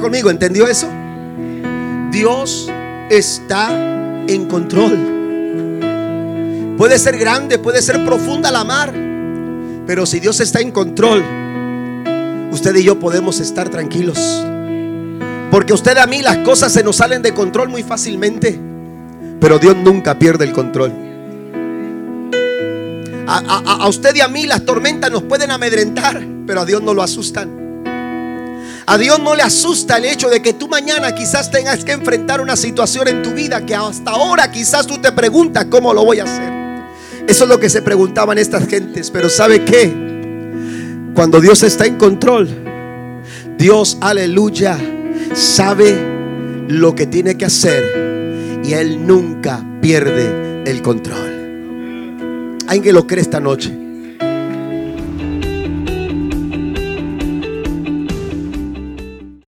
¿Está 0.00 0.08
conmigo? 0.08 0.30
¿Entendió 0.30 0.66
eso? 0.66 0.88
Dios 2.10 2.70
está 3.10 3.68
en 4.26 4.46
control. 4.46 4.96
Puede 6.78 6.98
ser 6.98 7.18
grande, 7.18 7.58
puede 7.58 7.82
ser 7.82 8.02
profunda 8.06 8.50
la 8.50 8.64
mar, 8.64 8.94
pero 9.86 10.06
si 10.06 10.18
Dios 10.18 10.40
está 10.40 10.62
en 10.62 10.70
control, 10.70 11.22
usted 12.50 12.74
y 12.76 12.82
yo 12.82 12.98
podemos 12.98 13.40
estar 13.40 13.68
tranquilos. 13.68 14.42
Porque 15.50 15.74
usted 15.74 15.98
a 15.98 16.06
mí 16.06 16.22
las 16.22 16.38
cosas 16.38 16.72
se 16.72 16.82
nos 16.82 16.96
salen 16.96 17.20
de 17.20 17.34
control 17.34 17.68
muy 17.68 17.82
fácilmente, 17.82 18.58
pero 19.38 19.58
Dios 19.58 19.76
nunca 19.76 20.18
pierde 20.18 20.46
el 20.46 20.52
control. 20.52 20.94
A, 23.26 23.86
usted 23.86 24.16
y 24.16 24.22
a 24.22 24.28
mí 24.28 24.46
las 24.46 24.64
tormentas 24.64 25.10
nos 25.10 25.24
pueden 25.24 25.50
amedrentar, 25.50 26.26
pero 26.46 26.62
a 26.62 26.64
Dios 26.64 26.82
no 26.82 26.94
lo 26.94 27.02
asustan. 27.02 27.59
A 28.90 28.98
Dios 28.98 29.20
no 29.20 29.36
le 29.36 29.44
asusta 29.44 29.98
el 29.98 30.04
hecho 30.04 30.28
de 30.28 30.42
que 30.42 30.52
tú 30.52 30.66
mañana 30.66 31.14
quizás 31.14 31.48
tengas 31.48 31.84
que 31.84 31.92
enfrentar 31.92 32.40
una 32.40 32.56
situación 32.56 33.06
en 33.06 33.22
tu 33.22 33.30
vida 33.30 33.64
que 33.64 33.72
hasta 33.72 34.10
ahora 34.10 34.50
quizás 34.50 34.84
tú 34.84 34.98
te 34.98 35.12
preguntas 35.12 35.66
cómo 35.66 35.94
lo 35.94 36.04
voy 36.04 36.18
a 36.18 36.24
hacer. 36.24 36.52
Eso 37.28 37.44
es 37.44 37.48
lo 37.48 37.60
que 37.60 37.70
se 37.70 37.82
preguntaban 37.82 38.36
estas 38.36 38.66
gentes. 38.66 39.12
Pero 39.12 39.30
¿sabe 39.30 39.64
qué? 39.64 39.94
Cuando 41.14 41.40
Dios 41.40 41.62
está 41.62 41.86
en 41.86 41.98
control, 41.98 42.48
Dios, 43.56 43.96
aleluya, 44.00 44.76
sabe 45.34 45.96
lo 46.66 46.96
que 46.96 47.06
tiene 47.06 47.36
que 47.36 47.44
hacer 47.44 48.60
y 48.64 48.72
Él 48.72 49.06
nunca 49.06 49.64
pierde 49.80 50.64
el 50.66 50.82
control. 50.82 52.58
¿Alguien 52.66 52.96
lo 52.96 53.06
cree 53.06 53.22
esta 53.22 53.38
noche? 53.38 53.89